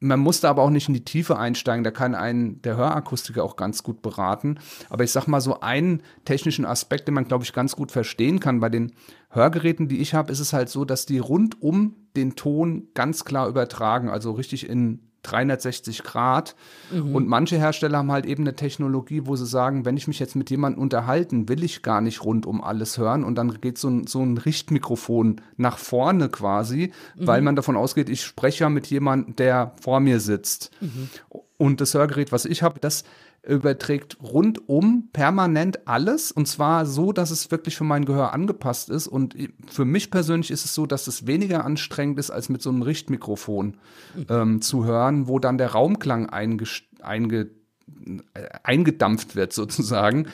Man 0.01 0.19
muss 0.19 0.41
da 0.41 0.49
aber 0.49 0.63
auch 0.63 0.71
nicht 0.71 0.89
in 0.89 0.95
die 0.95 1.05
Tiefe 1.05 1.39
einsteigen, 1.39 1.85
da 1.85 1.91
kann 1.91 2.15
einen 2.15 2.63
der 2.63 2.77
Hörakustiker 2.77 3.45
auch 3.45 3.57
ganz 3.57 3.83
gut 3.83 4.01
beraten. 4.01 4.59
Aber 4.89 5.05
ich 5.05 5.13
sag 5.13 5.27
mal 5.27 5.43
so 5.43 5.61
einen 5.61 6.03
technischen 6.25 6.65
Aspekt, 6.65 7.07
den 7.07 7.15
man, 7.15 7.29
glaube 7.29 7.45
ich, 7.45 7.53
ganz 7.53 7.77
gut 7.77 7.93
verstehen 7.93 8.41
kann. 8.41 8.61
Bei 8.61 8.71
den 8.71 8.93
Hörgeräten, 9.29 9.89
die 9.89 10.01
ich 10.01 10.15
habe, 10.15 10.33
ist 10.33 10.41
es 10.41 10.55
halt 10.55 10.71
so, 10.71 10.87
dass 10.87 11.05
die 11.05 11.19
rundum 11.19 11.95
den 12.17 12.35
Ton 12.35 12.89
ganz 12.95 13.27
klar 13.27 13.47
übertragen, 13.47 14.09
also 14.09 14.33
richtig 14.33 14.69
in 14.69 15.10
360 15.23 16.03
Grad. 16.03 16.55
Mhm. 16.93 17.15
Und 17.15 17.29
manche 17.29 17.57
Hersteller 17.57 17.99
haben 17.99 18.13
halt 18.13 18.27
eben 18.27 18.43
eine 18.45 18.57
Technologie, 18.57 19.23
wo 19.25 19.37
sie 19.37 19.47
sagen, 19.47 19.85
wenn 19.85 19.97
ich 19.97 20.09
mich 20.09 20.19
jetzt 20.19 20.37
mit 20.37 20.51
jemandem 20.51 20.83
unterhalten, 20.83 21.49
will 21.49 21.63
ich 21.63 21.83
gar 21.83 22.01
nicht 22.01 22.25
rund 22.25 22.47
um 22.47 22.63
alles 22.63 22.99
hören. 22.99 23.25
Und 23.25 23.37
dann 23.37 23.61
geht 23.61 23.79
so 23.79 23.89
ein, 23.89 24.07
so 24.07 24.23
ein 24.23 24.39
Richtmikrofon 24.39 25.41
nach 25.57 25.79
vorne 25.79 26.29
quasi, 26.29 26.93
mhm. 27.17 27.27
weil 27.27 27.43
man 27.43 27.57
davon 27.57 27.77
ausgeht, 27.77 28.09
ich 28.09 28.23
spreche 28.23 28.65
ja 28.65 28.71
mit 28.71 28.87
jemandem, 28.87 29.37
der 29.37 29.73
vor 29.81 30.01
mir 30.01 30.21
sitzt. 30.21 30.71
Mhm. 30.81 31.11
Und 31.57 31.81
das 31.81 31.95
Hörgerät, 31.95 32.33
was 32.33 32.47
ich 32.47 32.63
habe, 32.63 32.81
das 32.81 33.05
überträgt 33.43 34.19
rundum 34.23 35.09
permanent 35.13 35.87
alles 35.89 36.31
und 36.31 36.47
zwar 36.47 36.85
so, 36.85 37.13
dass 37.13 37.31
es 37.31 37.51
wirklich 37.51 37.77
für 37.77 37.85
mein 37.85 38.05
Gehör 38.05 38.35
angepasst 38.35 38.91
ist. 38.91 39.07
Und 39.07 39.35
für 39.67 39.87
mich 39.87 40.11
persönlich 40.11 40.51
ist 40.51 40.65
es 40.65 40.75
so, 40.75 40.87
dass 40.87 41.07
es 41.07 41.27
weniger 41.27 41.65
anstrengend 41.65 42.19
ist, 42.19 42.31
als 42.31 42.51
mit 42.51 42.61
so 42.61 42.71
einem 42.71 42.83
Richtmikrofon 42.83 43.79
ähm, 44.29 44.61
zu 44.61 44.85
hören, 44.85 45.27
wo 45.27 45.39
dann 45.39 45.57
der 45.57 45.73
Raumklang 45.73 46.29
einge, 46.29 46.65
einge, 47.01 47.49
äh, 48.35 48.49
eingedampft 48.63 49.37
wird 49.37 49.53
sozusagen. 49.55 50.27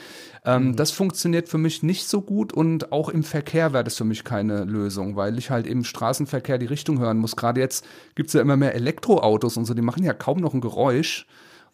Ähm, 0.44 0.68
mhm. 0.68 0.76
Das 0.76 0.90
funktioniert 0.90 1.48
für 1.48 1.58
mich 1.58 1.84
nicht 1.84 2.08
so 2.08 2.22
gut 2.22 2.52
und 2.52 2.90
auch 2.90 3.08
im 3.08 3.22
Verkehr 3.22 3.72
wäre 3.72 3.84
das 3.84 3.96
für 3.96 4.04
mich 4.04 4.24
keine 4.24 4.64
Lösung, 4.64 5.14
weil 5.14 5.38
ich 5.38 5.50
halt 5.50 5.68
im 5.68 5.84
Straßenverkehr 5.84 6.58
die 6.58 6.66
Richtung 6.66 6.98
hören 6.98 7.18
muss. 7.18 7.36
Gerade 7.36 7.60
jetzt 7.60 7.86
gibt 8.16 8.28
es 8.28 8.32
ja 8.34 8.40
immer 8.40 8.56
mehr 8.56 8.74
Elektroautos 8.74 9.56
und 9.56 9.64
so, 9.64 9.74
die 9.74 9.82
machen 9.82 10.02
ja 10.02 10.12
kaum 10.12 10.38
noch 10.38 10.54
ein 10.54 10.60
Geräusch. 10.60 11.26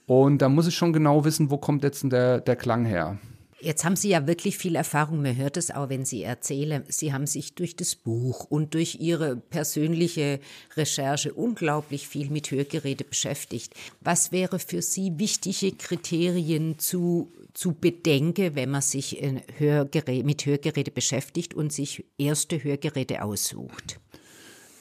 Und 0.06 0.38
da 0.38 0.48
muss 0.48 0.66
ich 0.66 0.74
schon 0.74 0.92
genau 0.92 1.24
wissen, 1.24 1.50
wo 1.50 1.58
kommt 1.58 1.84
jetzt 1.84 2.04
der, 2.10 2.40
der 2.40 2.56
Klang 2.56 2.84
her. 2.84 3.18
Jetzt 3.62 3.84
haben 3.84 3.94
Sie 3.94 4.08
ja 4.08 4.26
wirklich 4.26 4.58
viel 4.58 4.74
Erfahrung. 4.74 5.22
Man 5.22 5.36
hört 5.36 5.56
es 5.56 5.70
auch, 5.70 5.88
wenn 5.88 6.04
Sie 6.04 6.24
erzählen. 6.24 6.82
Sie 6.88 7.12
haben 7.12 7.28
sich 7.28 7.54
durch 7.54 7.76
das 7.76 7.94
Buch 7.94 8.44
und 8.44 8.74
durch 8.74 8.96
Ihre 8.98 9.36
persönliche 9.36 10.40
Recherche 10.76 11.32
unglaublich 11.32 12.08
viel 12.08 12.28
mit 12.28 12.50
Hörgeräte 12.50 13.04
beschäftigt. 13.04 13.74
Was 14.00 14.32
wäre 14.32 14.58
für 14.58 14.82
Sie 14.82 15.16
wichtige 15.16 15.76
Kriterien 15.76 16.80
zu, 16.80 17.30
zu 17.54 17.72
bedenken, 17.72 18.56
wenn 18.56 18.70
man 18.70 18.82
sich 18.82 19.22
Hörgerät, 19.58 20.26
mit 20.26 20.44
Hörgeräte 20.44 20.90
beschäftigt 20.90 21.54
und 21.54 21.72
sich 21.72 22.04
erste 22.18 22.64
Hörgeräte 22.64 23.22
aussucht? 23.22 24.00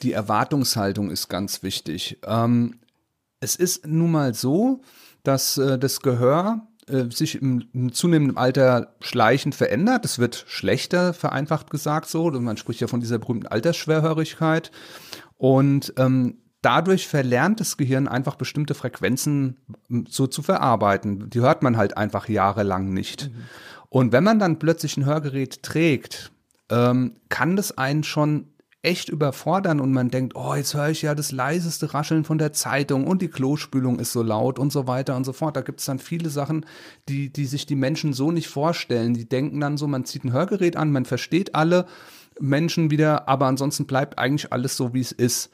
Die 0.01 0.13
Erwartungshaltung 0.13 1.11
ist 1.11 1.27
ganz 1.27 1.61
wichtig. 1.61 2.17
Ähm, 2.25 2.79
es 3.39 3.55
ist 3.55 3.85
nun 3.85 4.11
mal 4.11 4.33
so, 4.33 4.81
dass 5.23 5.57
äh, 5.57 5.77
das 5.77 6.01
Gehör 6.01 6.67
äh, 6.87 7.05
sich 7.09 7.41
im, 7.41 7.67
im, 7.73 7.93
zunehmenden 7.93 8.37
Alter 8.37 8.95
schleichend 9.01 9.55
verändert. 9.55 10.05
Es 10.05 10.19
wird 10.19 10.45
schlechter, 10.47 11.13
vereinfacht 11.13 11.69
gesagt 11.69 12.09
so. 12.09 12.29
Man 12.31 12.57
spricht 12.57 12.81
ja 12.81 12.87
von 12.87 12.99
dieser 12.99 13.19
berühmten 13.19 13.47
Altersschwerhörigkeit. 13.47 14.71
Und 15.37 15.93
ähm, 15.97 16.37
dadurch 16.61 17.07
verlernt 17.07 17.59
das 17.59 17.77
Gehirn 17.77 18.07
einfach 18.07 18.35
bestimmte 18.35 18.73
Frequenzen 18.73 19.57
so 20.07 20.27
zu 20.27 20.41
verarbeiten. 20.41 21.29
Die 21.29 21.39
hört 21.39 21.63
man 21.63 21.77
halt 21.77 21.97
einfach 21.97 22.29
jahrelang 22.29 22.93
nicht. 22.93 23.29
Mhm. 23.29 23.43
Und 23.89 24.11
wenn 24.11 24.23
man 24.23 24.39
dann 24.39 24.59
plötzlich 24.59 24.97
ein 24.97 25.05
Hörgerät 25.05 25.63
trägt, 25.63 26.31
ähm, 26.69 27.17
kann 27.29 27.55
das 27.55 27.77
einen 27.77 28.03
schon 28.03 28.47
echt 28.83 29.09
überfordern 29.09 29.79
und 29.79 29.91
man 29.91 30.09
denkt, 30.09 30.35
oh, 30.35 30.55
jetzt 30.55 30.73
höre 30.73 30.89
ich 30.89 31.03
ja 31.03 31.13
das 31.13 31.31
leiseste 31.31 31.93
Rascheln 31.93 32.23
von 32.23 32.39
der 32.39 32.51
Zeitung 32.51 33.05
und 33.05 33.21
die 33.21 33.27
Klospülung 33.27 33.99
ist 33.99 34.11
so 34.11 34.23
laut 34.23 34.57
und 34.57 34.71
so 34.71 34.87
weiter 34.87 35.15
und 35.15 35.23
so 35.23 35.33
fort. 35.33 35.55
Da 35.55 35.61
gibt 35.61 35.81
es 35.81 35.85
dann 35.85 35.99
viele 35.99 36.29
Sachen, 36.29 36.65
die, 37.07 37.31
die 37.31 37.45
sich 37.45 37.67
die 37.67 37.75
Menschen 37.75 38.13
so 38.13 38.31
nicht 38.31 38.47
vorstellen. 38.47 39.13
Die 39.13 39.29
denken 39.29 39.59
dann 39.59 39.77
so, 39.77 39.87
man 39.87 40.05
zieht 40.05 40.23
ein 40.23 40.33
Hörgerät 40.33 40.77
an, 40.77 40.91
man 40.91 41.05
versteht 41.05 41.53
alle 41.53 41.85
Menschen 42.39 42.89
wieder, 42.89 43.27
aber 43.27 43.45
ansonsten 43.45 43.85
bleibt 43.85 44.17
eigentlich 44.17 44.51
alles 44.51 44.75
so, 44.77 44.95
wie 44.95 45.01
es 45.01 45.11
ist. 45.11 45.51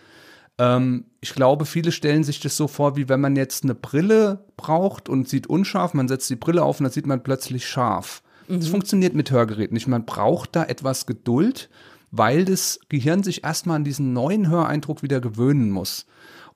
Ähm, 0.58 1.06
ich 1.20 1.34
glaube, 1.34 1.66
viele 1.66 1.92
stellen 1.92 2.24
sich 2.24 2.40
das 2.40 2.56
so 2.56 2.70
vor, 2.70 2.96
wie 2.96 3.10
wenn 3.10 3.20
man 3.20 3.36
jetzt 3.36 3.66
eine 3.66 3.76
Brille 3.76 4.46
braucht 4.56 5.10
und 5.10 5.28
sieht 5.28 5.48
unscharf, 5.48 5.94
man 5.94 6.08
setzt 6.08 6.30
die 6.30 6.38
Brille 6.38 6.64
auf 6.64 6.80
und 6.80 6.86
dann 6.86 6.94
sieht 6.94 7.08
man 7.08 7.24
plötzlich 7.24 7.68
scharf. 7.68 8.24
Mhm. 8.48 8.62
Das 8.62 8.70
funktioniert 8.70 9.16
mit 9.16 9.32
Hörgeräten 9.32 9.74
nicht. 9.74 9.88
Man 9.88 10.06
braucht 10.06 10.56
da 10.56 10.64
etwas 10.64 11.06
Geduld 11.06 11.70
weil 12.12 12.46
das 12.46 12.80
Gehirn 12.90 13.24
sich 13.24 13.44
erstmal 13.44 13.78
an 13.78 13.84
diesen 13.84 14.14
neuen 14.14 14.50
Höreindruck 14.50 15.04
wieder 15.04 15.20
gewöhnen 15.20 15.72
muss. 15.72 16.06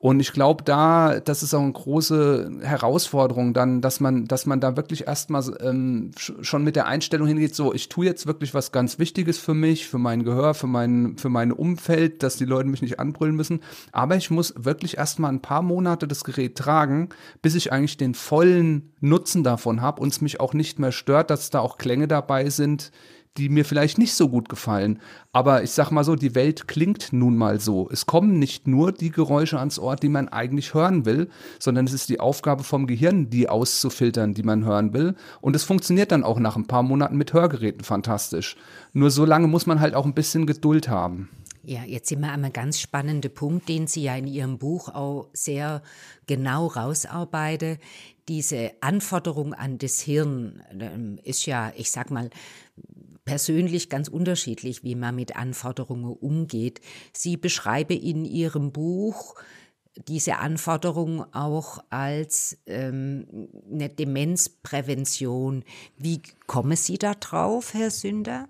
Und 0.02 0.20
ich 0.20 0.34
glaube, 0.34 0.64
da, 0.64 1.20
das 1.20 1.44
ist 1.44 1.54
auch 1.54 1.62
eine 1.62 1.74
große 1.74 2.62
Herausforderung 2.64 3.54
dann, 3.54 3.82
dass 3.82 4.00
man, 4.00 4.26
dass 4.26 4.48
man 4.48 4.60
da 4.60 4.76
wirklich 4.76 5.06
erstmal 5.06 5.44
ähm, 5.62 6.10
schon 6.18 6.64
mit 6.64 6.76
der 6.76 6.88
Einstellung 6.88 7.28
hingeht, 7.28 7.54
so, 7.54 7.72
ich 7.72 7.88
tue 7.88 8.08
jetzt 8.08 8.26
wirklich 8.26 8.56
was 8.56 8.72
ganz 8.72 8.98
Wichtiges 8.98 9.38
für 9.38 9.54
mich, 9.54 9.88
für 9.88 10.00
mein 10.00 10.24
Gehör, 10.24 10.56
für 10.56 10.66
mein, 10.66 11.18
für 11.20 11.30
mein 11.30 11.52
Umfeld, 11.52 12.24
dass 12.24 12.38
die 12.38 12.46
Leute 12.46 12.68
mich 12.68 12.82
nicht 12.82 13.00
anbrüllen 13.00 13.36
müssen. 13.36 13.60
Aber 13.92 14.16
ich 14.16 14.32
muss 14.32 14.56
wirklich 14.58 14.98
erstmal 14.98 15.32
ein 15.32 15.44
paar 15.44 15.62
Monate 15.62 16.08
das 16.08 16.24
Gerät 16.24 16.58
tragen, 16.58 17.10
bis 17.44 17.54
ich 17.54 17.72
eigentlich 17.72 17.98
den 17.98 18.16
vollen 18.16 18.94
Nutzen 19.02 19.44
davon 19.44 19.82
habe 19.82 20.02
und 20.02 20.12
es 20.12 20.20
mich 20.20 20.40
auch 20.40 20.56
nicht 20.56 20.80
mehr 20.80 20.92
stört, 20.92 21.30
dass 21.30 21.52
da 21.52 21.60
auch 21.60 21.78
Klänge 21.78 22.08
dabei 22.08 22.50
sind, 22.50 22.92
die 23.38 23.50
mir 23.50 23.64
vielleicht 23.64 23.98
nicht 23.98 24.14
so 24.14 24.30
gut 24.30 24.50
gefallen. 24.50 25.00
Aber 25.32 25.64
ich 25.64 25.72
sag 25.72 25.92
mal 25.92 26.04
so, 26.04 26.16
die 26.16 26.36
Welt 26.36 26.68
klingt 26.68 27.14
nun 27.14 27.38
mal 27.38 27.60
so. 27.60 27.90
Es 27.90 28.06
kommen 28.06 28.40
nicht 28.40 28.68
nur 28.68 28.92
die 28.92 29.12
Geräusche 29.12 29.60
ans 29.60 29.80
Ort, 29.80 30.04
die 30.04 30.10
man 30.10 30.28
eigentlich 30.28 30.74
hören 30.74 31.06
will, 31.06 31.30
sondern 31.58 31.86
es 31.86 31.94
ist 31.94 32.10
die 32.10 32.20
Aufgabe 32.20 32.64
vom 32.64 32.88
Gehirn, 32.88 33.30
die 33.30 33.48
auszufiltern, 33.48 34.34
die 34.34 34.44
man 34.44 34.66
hören 34.66 34.94
will. 34.94 35.16
Und 35.40 35.56
es 35.56 35.64
funktioniert 35.64 36.12
dann 36.12 36.24
auch 36.24 36.40
nach 36.40 36.58
ein 36.58 36.68
paar 36.68 36.84
Monaten 36.84 37.18
mit 37.18 37.34
Hörgeräten 37.34 37.84
fantastisch. 37.84 38.58
Nur 38.94 39.12
so 39.12 39.26
lange 39.26 39.48
muss 39.48 39.66
man 39.66 39.80
halt 39.80 39.96
auch 39.96 40.06
ein 40.06 40.14
bisschen 40.14 40.46
Geduld 40.46 40.90
haben. 40.90 41.30
Ja, 41.64 41.84
jetzt 41.84 42.10
sind 42.10 42.22
wir 42.22 42.32
einem 42.32 42.52
ganz 42.52 42.80
spannenden 42.80 43.32
Punkt, 43.34 43.70
den 43.70 43.86
Sie 43.86 44.02
ja 44.02 44.16
in 44.16 44.26
Ihrem 44.26 44.58
Buch 44.58 44.90
auch 44.90 45.30
sehr 45.32 45.84
genau 46.26 46.68
rausarbeiten. 46.68 47.78
Diese 48.28 48.72
Anforderung 48.82 49.54
an 49.54 49.78
das 49.78 50.00
Hirn 50.00 50.64
ähm, 50.72 51.20
ist 51.24 51.46
ja, 51.46 51.72
ich 51.76 51.92
sag 51.92 52.10
mal, 52.10 52.32
persönlich 53.26 53.90
ganz 53.90 54.08
unterschiedlich, 54.08 54.84
wie 54.84 54.96
man 54.96 55.16
mit 55.16 55.36
Anforderungen 55.36 56.12
umgeht. 56.12 56.82
Sie 57.14 57.38
beschreibe 57.38 57.94
in 57.94 58.26
Ihrem 58.26 58.72
Buch 58.72 59.36
diese 60.08 60.38
Anforderung 60.38 61.22
auch 61.34 61.84
als 61.90 62.58
ähm, 62.66 63.50
eine 63.72 63.90
Demenzprävention. 63.90 65.64
Wie 65.98 66.22
kommen 66.48 66.78
Sie 66.78 66.98
da 66.98 67.14
drauf, 67.14 67.74
Herr 67.74 67.92
Sünder? 67.92 68.48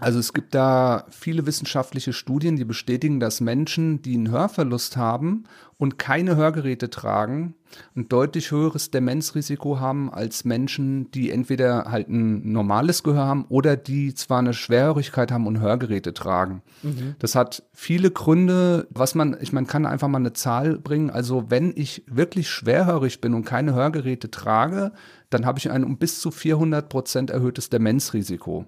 Also 0.00 0.18
es 0.18 0.32
gibt 0.32 0.54
da 0.54 1.04
viele 1.10 1.46
wissenschaftliche 1.46 2.12
Studien, 2.12 2.56
die 2.56 2.64
bestätigen, 2.64 3.20
dass 3.20 3.40
Menschen, 3.40 4.02
die 4.02 4.14
einen 4.14 4.30
Hörverlust 4.30 4.96
haben 4.96 5.44
und 5.76 5.98
keine 5.98 6.36
Hörgeräte 6.36 6.90
tragen, 6.90 7.54
ein 7.96 8.08
deutlich 8.08 8.50
höheres 8.50 8.90
Demenzrisiko 8.90 9.80
haben 9.80 10.12
als 10.12 10.44
Menschen, 10.44 11.10
die 11.12 11.30
entweder 11.30 11.90
halt 11.90 12.08
ein 12.08 12.52
normales 12.52 13.02
Gehör 13.02 13.24
haben 13.26 13.44
oder 13.48 13.76
die 13.76 14.14
zwar 14.14 14.40
eine 14.40 14.52
Schwerhörigkeit 14.52 15.30
haben 15.30 15.46
und 15.46 15.60
Hörgeräte 15.60 16.12
tragen. 16.12 16.62
Mhm. 16.82 17.14
Das 17.18 17.34
hat 17.34 17.62
viele 17.72 18.10
Gründe, 18.10 18.88
was 18.90 19.14
man, 19.14 19.36
ich 19.40 19.52
man 19.52 19.66
kann 19.66 19.86
einfach 19.86 20.08
mal 20.08 20.18
eine 20.18 20.32
Zahl 20.32 20.78
bringen. 20.78 21.10
Also 21.10 21.50
wenn 21.50 21.72
ich 21.74 22.04
wirklich 22.06 22.48
schwerhörig 22.48 23.20
bin 23.20 23.34
und 23.34 23.44
keine 23.44 23.74
Hörgeräte 23.74 24.30
trage, 24.30 24.92
dann 25.30 25.46
habe 25.46 25.58
ich 25.58 25.70
ein 25.70 25.84
um 25.84 25.96
bis 25.98 26.20
zu 26.20 26.30
400 26.30 26.88
Prozent 26.88 27.30
erhöhtes 27.30 27.70
Demenzrisiko. 27.70 28.66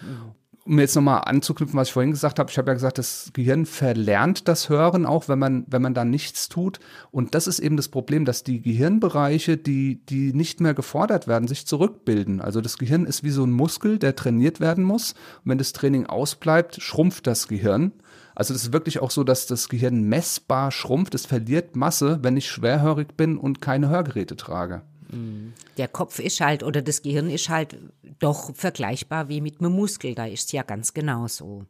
Mhm. 0.00 0.34
Um 0.66 0.78
jetzt 0.78 0.94
nochmal 0.94 1.22
anzuknüpfen, 1.26 1.78
was 1.78 1.88
ich 1.88 1.92
vorhin 1.92 2.10
gesagt 2.12 2.38
habe, 2.38 2.50
ich 2.50 2.56
habe 2.56 2.70
ja 2.70 2.74
gesagt, 2.74 2.96
das 2.96 3.30
Gehirn 3.34 3.66
verlernt 3.66 4.48
das 4.48 4.68
Hören 4.68 5.04
auch, 5.04 5.28
wenn 5.28 5.38
man, 5.38 5.64
wenn 5.68 5.82
man 5.82 5.92
da 5.92 6.04
nichts 6.04 6.48
tut. 6.48 6.80
Und 7.10 7.34
das 7.34 7.46
ist 7.46 7.58
eben 7.58 7.76
das 7.76 7.88
Problem, 7.88 8.24
dass 8.24 8.44
die 8.44 8.62
Gehirnbereiche, 8.62 9.58
die, 9.58 10.04
die 10.06 10.32
nicht 10.32 10.60
mehr 10.60 10.72
gefordert 10.72 11.28
werden, 11.28 11.48
sich 11.48 11.66
zurückbilden. 11.66 12.40
Also 12.40 12.62
das 12.62 12.78
Gehirn 12.78 13.04
ist 13.04 13.22
wie 13.22 13.30
so 13.30 13.44
ein 13.44 13.52
Muskel, 13.52 13.98
der 13.98 14.16
trainiert 14.16 14.60
werden 14.60 14.84
muss. 14.84 15.12
Und 15.44 15.50
wenn 15.50 15.58
das 15.58 15.74
Training 15.74 16.06
ausbleibt, 16.06 16.80
schrumpft 16.80 17.26
das 17.26 17.46
Gehirn. 17.46 17.92
Also 18.34 18.54
das 18.54 18.64
ist 18.64 18.72
wirklich 18.72 19.00
auch 19.00 19.10
so, 19.10 19.22
dass 19.22 19.46
das 19.46 19.68
Gehirn 19.68 20.04
messbar 20.04 20.70
schrumpft. 20.70 21.14
Es 21.14 21.26
verliert 21.26 21.76
Masse, 21.76 22.20
wenn 22.22 22.36
ich 22.36 22.48
schwerhörig 22.48 23.16
bin 23.16 23.36
und 23.36 23.60
keine 23.60 23.90
Hörgeräte 23.90 24.36
trage. 24.36 24.82
Der 25.76 25.88
Kopf 25.88 26.18
ist 26.18 26.40
halt 26.40 26.62
oder 26.62 26.82
das 26.82 27.02
Gehirn 27.02 27.30
ist 27.30 27.48
halt 27.48 27.76
doch 28.18 28.54
vergleichbar 28.54 29.28
wie 29.28 29.40
mit 29.40 29.60
einem 29.60 29.72
Muskel. 29.72 30.14
Da 30.14 30.26
ist 30.26 30.46
es 30.46 30.52
ja 30.52 30.62
ganz 30.62 30.94
genauso. 30.94 31.66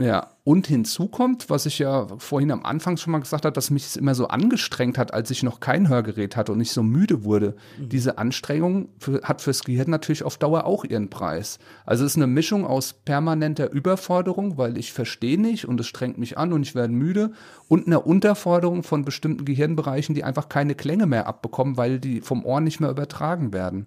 Ja, 0.00 0.28
und 0.44 0.68
hinzu 0.68 1.08
kommt, 1.08 1.50
was 1.50 1.66
ich 1.66 1.80
ja 1.80 2.06
vorhin 2.18 2.52
am 2.52 2.64
Anfang 2.64 2.96
schon 2.96 3.10
mal 3.10 3.18
gesagt 3.18 3.44
habe, 3.44 3.52
dass 3.52 3.70
mich 3.70 3.84
es 3.84 3.96
immer 3.96 4.14
so 4.14 4.28
angestrengt 4.28 4.96
hat, 4.96 5.12
als 5.12 5.28
ich 5.32 5.42
noch 5.42 5.58
kein 5.58 5.88
Hörgerät 5.88 6.36
hatte 6.36 6.52
und 6.52 6.60
ich 6.60 6.70
so 6.70 6.84
müde 6.84 7.24
wurde. 7.24 7.56
Mhm. 7.78 7.88
Diese 7.88 8.16
Anstrengung 8.16 8.90
für, 9.00 9.20
hat 9.24 9.42
fürs 9.42 9.64
Gehirn 9.64 9.90
natürlich 9.90 10.22
auf 10.22 10.38
Dauer 10.38 10.66
auch 10.66 10.84
ihren 10.84 11.10
Preis. 11.10 11.58
Also 11.84 12.04
es 12.04 12.12
ist 12.12 12.16
eine 12.16 12.28
Mischung 12.28 12.64
aus 12.64 12.92
permanenter 12.92 13.72
Überforderung, 13.72 14.56
weil 14.56 14.78
ich 14.78 14.92
verstehe 14.92 15.40
nicht 15.40 15.66
und 15.66 15.80
es 15.80 15.88
strengt 15.88 16.16
mich 16.16 16.38
an 16.38 16.52
und 16.52 16.62
ich 16.62 16.76
werde 16.76 16.92
müde 16.92 17.32
und 17.66 17.88
einer 17.88 18.06
Unterforderung 18.06 18.84
von 18.84 19.04
bestimmten 19.04 19.44
Gehirnbereichen, 19.44 20.14
die 20.14 20.22
einfach 20.22 20.48
keine 20.48 20.76
Klänge 20.76 21.06
mehr 21.06 21.26
abbekommen, 21.26 21.76
weil 21.76 21.98
die 21.98 22.20
vom 22.20 22.44
Ohr 22.44 22.60
nicht 22.60 22.78
mehr 22.78 22.90
übertragen 22.90 23.52
werden. 23.52 23.86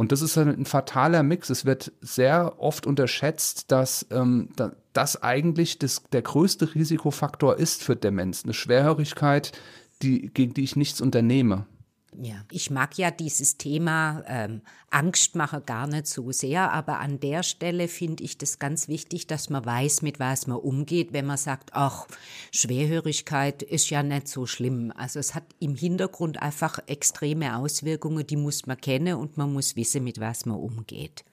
Und 0.00 0.12
das 0.12 0.22
ist 0.22 0.38
ein, 0.38 0.64
fataler 0.64 1.22
Mix. 1.22 1.50
Es 1.50 1.66
wird 1.66 1.92
sehr 2.00 2.54
oft 2.58 2.86
unterschätzt, 2.86 3.70
dass 3.70 4.06
ähm, 4.10 4.48
das 4.94 5.22
eigentlich 5.22 5.78
das, 5.78 6.04
der 6.10 6.22
größte 6.22 6.74
Risikofaktor 6.74 7.58
ist 7.58 7.84
für 7.84 7.96
Demenz. 7.96 8.44
Eine 8.44 8.54
Schwerhörigkeit, 8.54 9.52
die, 10.00 10.28
gegen 10.32 10.54
die 10.54 10.64
ich 10.64 10.74
nichts 10.74 11.02
unternehme. 11.02 11.66
Ja, 12.18 12.44
ich 12.50 12.70
mag 12.70 12.98
ja 12.98 13.12
dieses 13.12 13.56
Thema 13.56 14.24
ähm, 14.26 14.62
Angstmache 14.90 15.60
gar 15.60 15.86
nicht 15.86 16.08
so 16.08 16.32
sehr, 16.32 16.72
aber 16.72 16.98
an 16.98 17.20
der 17.20 17.44
Stelle 17.44 17.86
finde 17.86 18.24
ich 18.24 18.36
das 18.36 18.58
ganz 18.58 18.88
wichtig, 18.88 19.28
dass 19.28 19.48
man 19.48 19.64
weiß, 19.64 20.02
mit 20.02 20.18
was 20.18 20.48
man 20.48 20.58
umgeht, 20.58 21.12
wenn 21.12 21.26
man 21.26 21.36
sagt, 21.36 21.70
ach, 21.72 22.08
Schwerhörigkeit 22.50 23.62
ist 23.62 23.90
ja 23.90 24.02
nicht 24.02 24.26
so 24.26 24.46
schlimm. 24.46 24.92
Also 24.96 25.20
es 25.20 25.36
hat 25.36 25.44
im 25.60 25.76
Hintergrund 25.76 26.42
einfach 26.42 26.80
extreme 26.88 27.56
Auswirkungen, 27.56 28.26
die 28.26 28.36
muss 28.36 28.66
man 28.66 28.80
kennen 28.80 29.14
und 29.14 29.36
man 29.36 29.52
muss 29.52 29.76
wissen, 29.76 30.02
mit 30.02 30.18
was 30.18 30.46
man 30.46 30.58
umgeht. 30.58 31.24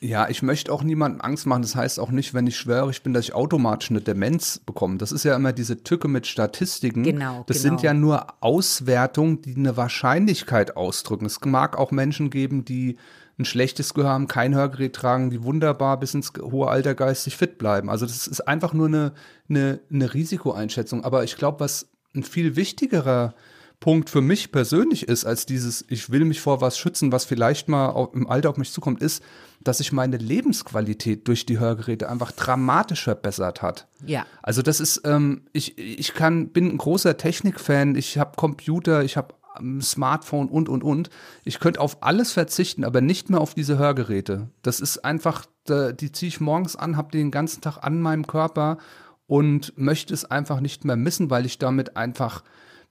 Ja, 0.00 0.28
ich 0.28 0.42
möchte 0.42 0.72
auch 0.72 0.82
niemandem 0.82 1.20
Angst 1.20 1.46
machen. 1.46 1.62
Das 1.62 1.74
heißt 1.74 2.00
auch 2.00 2.10
nicht, 2.10 2.34
wenn 2.34 2.46
ich 2.46 2.56
schwöre, 2.56 2.90
ich 2.90 3.02
bin, 3.02 3.12
dass 3.12 3.24
ich 3.24 3.34
automatisch 3.34 3.90
eine 3.90 4.00
Demenz 4.00 4.60
bekomme. 4.64 4.98
Das 4.98 5.12
ist 5.12 5.24
ja 5.24 5.34
immer 5.34 5.52
diese 5.52 5.82
Tücke 5.82 6.08
mit 6.08 6.26
Statistiken. 6.26 7.02
Genau. 7.02 7.44
Das 7.46 7.62
genau. 7.62 7.76
sind 7.76 7.82
ja 7.82 7.94
nur 7.94 8.26
Auswertungen, 8.40 9.42
die 9.42 9.56
eine 9.56 9.76
Wahrscheinlichkeit 9.76 10.76
ausdrücken. 10.76 11.26
Es 11.26 11.40
mag 11.44 11.76
auch 11.76 11.90
Menschen 11.90 12.30
geben, 12.30 12.64
die 12.64 12.96
ein 13.38 13.44
schlechtes 13.44 13.92
Gehör 13.92 14.10
haben, 14.10 14.28
kein 14.28 14.54
Hörgerät 14.54 14.94
tragen, 14.94 15.30
die 15.30 15.42
wunderbar 15.42 16.00
bis 16.00 16.14
ins 16.14 16.32
hohe 16.40 16.68
Alter 16.68 16.94
geistig 16.94 17.36
fit 17.36 17.58
bleiben. 17.58 17.90
Also 17.90 18.06
das 18.06 18.26
ist 18.26 18.40
einfach 18.40 18.72
nur 18.72 18.86
eine, 18.86 19.12
eine, 19.48 19.80
eine 19.92 20.14
Risikoeinschätzung. 20.14 21.04
Aber 21.04 21.22
ich 21.24 21.36
glaube, 21.36 21.60
was 21.60 21.88
ein 22.14 22.22
viel 22.22 22.56
wichtigerer 22.56 23.34
Punkt 23.80 24.08
für 24.08 24.22
mich 24.22 24.52
persönlich 24.52 25.06
ist, 25.06 25.24
als 25.24 25.46
dieses, 25.46 25.84
ich 25.88 26.10
will 26.10 26.24
mich 26.24 26.40
vor 26.40 26.60
was 26.60 26.78
schützen, 26.78 27.12
was 27.12 27.24
vielleicht 27.24 27.68
mal 27.68 28.08
im 28.14 28.28
Alter 28.28 28.50
auf 28.50 28.56
mich 28.56 28.72
zukommt, 28.72 29.02
ist, 29.02 29.22
dass 29.62 29.78
sich 29.78 29.92
meine 29.92 30.16
Lebensqualität 30.16 31.28
durch 31.28 31.46
die 31.46 31.58
Hörgeräte 31.58 32.08
einfach 32.08 32.32
dramatisch 32.32 33.04
verbessert 33.04 33.62
hat. 33.62 33.86
Ja. 34.04 34.24
Also 34.42 34.62
das 34.62 34.80
ist, 34.80 35.02
ähm, 35.04 35.42
ich, 35.52 35.76
ich 35.78 36.14
kann, 36.14 36.48
bin 36.48 36.68
ein 36.70 36.78
großer 36.78 37.16
Technikfan, 37.16 37.96
ich 37.96 38.18
habe 38.18 38.36
Computer, 38.36 39.04
ich 39.04 39.16
habe 39.16 39.34
ähm, 39.58 39.82
Smartphone 39.82 40.48
und, 40.48 40.68
und, 40.68 40.82
und. 40.82 41.10
Ich 41.44 41.60
könnte 41.60 41.80
auf 41.80 42.02
alles 42.02 42.32
verzichten, 42.32 42.84
aber 42.84 43.00
nicht 43.00 43.28
mehr 43.30 43.40
auf 43.40 43.54
diese 43.54 43.78
Hörgeräte. 43.78 44.48
Das 44.62 44.80
ist 44.80 45.04
einfach, 45.04 45.46
die 45.68 46.12
ziehe 46.12 46.28
ich 46.28 46.40
morgens 46.40 46.76
an, 46.76 46.96
habe 46.96 47.10
den 47.10 47.30
ganzen 47.30 47.60
Tag 47.60 47.78
an 47.82 48.00
meinem 48.00 48.26
Körper 48.26 48.78
und 49.26 49.76
möchte 49.76 50.14
es 50.14 50.24
einfach 50.24 50.60
nicht 50.60 50.84
mehr 50.84 50.96
missen, 50.96 51.30
weil 51.30 51.44
ich 51.44 51.58
damit 51.58 51.96
einfach 51.96 52.42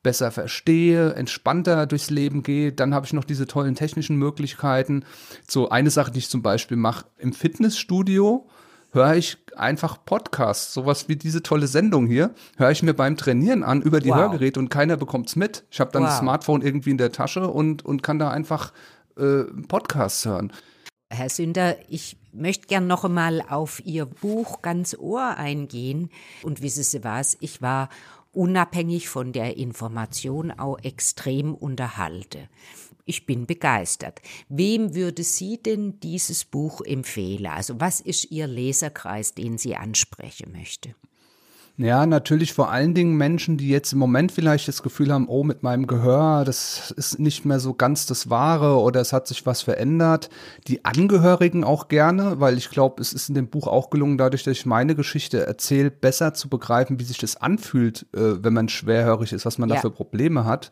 besser 0.05 0.29
verstehe, 0.29 1.13
entspannter 1.15 1.87
durchs 1.87 2.11
Leben 2.11 2.43
gehe. 2.43 2.71
Dann 2.71 2.93
habe 2.93 3.07
ich 3.07 3.13
noch 3.13 3.23
diese 3.23 3.47
tollen 3.47 3.73
technischen 3.73 4.17
Möglichkeiten. 4.17 5.03
So 5.49 5.69
eine 5.69 5.89
Sache, 5.89 6.11
die 6.11 6.19
ich 6.19 6.29
zum 6.29 6.43
Beispiel 6.43 6.77
mache 6.77 7.05
im 7.17 7.33
Fitnessstudio, 7.33 8.47
höre 8.91 9.15
ich 9.15 9.37
einfach 9.57 9.97
Podcasts, 10.05 10.75
sowas 10.75 11.09
wie 11.09 11.15
diese 11.15 11.41
tolle 11.41 11.65
Sendung 11.65 12.05
hier, 12.05 12.35
höre 12.55 12.69
ich 12.69 12.83
mir 12.83 12.93
beim 12.93 13.17
Trainieren 13.17 13.63
an 13.63 13.81
über 13.81 13.99
die 13.99 14.09
wow. 14.09 14.17
Hörgeräte 14.17 14.59
und 14.59 14.69
keiner 14.69 14.95
bekommt 14.95 15.27
es 15.29 15.35
mit. 15.35 15.65
Ich 15.71 15.79
habe 15.79 15.91
dann 15.91 16.03
wow. 16.03 16.09
das 16.09 16.19
Smartphone 16.19 16.61
irgendwie 16.61 16.91
in 16.91 16.99
der 16.99 17.11
Tasche 17.11 17.47
und, 17.47 17.83
und 17.83 18.03
kann 18.03 18.19
da 18.19 18.29
einfach 18.29 18.73
äh, 19.17 19.43
Podcasts 19.67 20.23
hören. 20.23 20.53
Herr 21.11 21.29
Sünder, 21.29 21.77
ich 21.89 22.17
möchte 22.31 22.67
gern 22.67 22.87
noch 22.87 23.05
einmal 23.05 23.41
auf 23.49 23.81
Ihr 23.85 24.05
Buch 24.05 24.61
ganz 24.61 24.95
Ohr 24.97 25.37
eingehen. 25.37 26.09
Und 26.43 26.61
wissen 26.61 26.83
Sie 26.83 27.03
was, 27.03 27.37
ich 27.39 27.61
war 27.61 27.89
unabhängig 28.35 29.09
von 29.09 29.31
der 29.31 29.57
Information 29.57 30.51
auch 30.51 30.77
extrem 30.79 31.53
unterhalte. 31.55 32.49
Ich 33.05 33.25
bin 33.25 33.45
begeistert. 33.45 34.21
Wem 34.49 34.95
würde 34.95 35.23
sie 35.23 35.61
denn 35.61 35.99
dieses 35.99 36.43
Buch 36.43 36.81
empfehlen? 36.81 37.45
Also 37.47 37.79
was 37.79 38.01
ist 38.01 38.31
Ihr 38.31 38.47
Leserkreis, 38.47 39.33
den 39.33 39.57
sie 39.57 39.75
ansprechen 39.75 40.51
möchte? 40.51 40.95
Ja, 41.77 42.05
natürlich 42.05 42.53
vor 42.53 42.71
allen 42.71 42.93
Dingen 42.93 43.17
Menschen, 43.17 43.57
die 43.57 43.67
jetzt 43.67 43.91
im 43.91 43.99
Moment 43.99 44.31
vielleicht 44.31 44.69
das 44.69 44.81
Gefühl 44.81 45.11
haben, 45.11 45.27
oh, 45.27 45.43
mit 45.43 45.61
meinem 45.61 45.87
Gehör, 45.87 46.45
das 46.45 46.91
ist 46.91 47.19
nicht 47.19 47.43
mehr 47.43 47.59
so 47.59 47.73
ganz 47.73 48.05
das 48.05 48.29
Wahre 48.29 48.79
oder 48.79 49.01
es 49.01 49.11
hat 49.11 49.27
sich 49.27 49.45
was 49.45 49.61
verändert. 49.61 50.29
Die 50.67 50.85
Angehörigen 50.85 51.65
auch 51.65 51.89
gerne, 51.89 52.39
weil 52.39 52.57
ich 52.57 52.69
glaube, 52.69 53.01
es 53.01 53.11
ist 53.11 53.27
in 53.27 53.35
dem 53.35 53.49
Buch 53.49 53.67
auch 53.67 53.89
gelungen, 53.89 54.17
dadurch, 54.17 54.43
dass 54.43 54.53
ich 54.53 54.65
meine 54.65 54.95
Geschichte 54.95 55.45
erzähle, 55.45 55.91
besser 55.91 56.33
zu 56.33 56.47
begreifen, 56.47 56.97
wie 56.97 57.03
sich 57.03 57.17
das 57.17 57.35
anfühlt, 57.35 58.05
äh, 58.15 58.41
wenn 58.41 58.53
man 58.53 58.69
schwerhörig 58.69 59.33
ist, 59.33 59.45
was 59.45 59.57
man 59.57 59.67
ja. 59.67 59.75
da 59.75 59.81
für 59.81 59.91
Probleme 59.91 60.45
hat. 60.45 60.71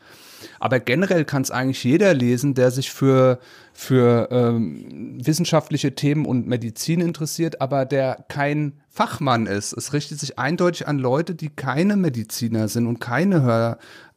Aber 0.59 0.79
generell 0.79 1.25
kann 1.25 1.41
es 1.41 1.51
eigentlich 1.51 1.83
jeder 1.83 2.13
lesen, 2.13 2.53
der 2.53 2.71
sich 2.71 2.91
für, 2.91 3.39
für 3.73 4.29
ähm, 4.31 5.17
wissenschaftliche 5.23 5.95
Themen 5.95 6.25
und 6.25 6.47
Medizin 6.47 7.01
interessiert, 7.01 7.61
aber 7.61 7.85
der 7.85 8.25
kein 8.27 8.81
Fachmann 8.89 9.47
ist. 9.47 9.73
Es 9.73 9.93
richtet 9.93 10.19
sich 10.19 10.37
eindeutig 10.37 10.87
an 10.87 10.99
Leute, 10.99 11.35
die 11.35 11.49
keine 11.49 11.97
Mediziner 11.97 12.67
sind 12.67 12.87
und 12.87 12.99
keine 12.99 13.41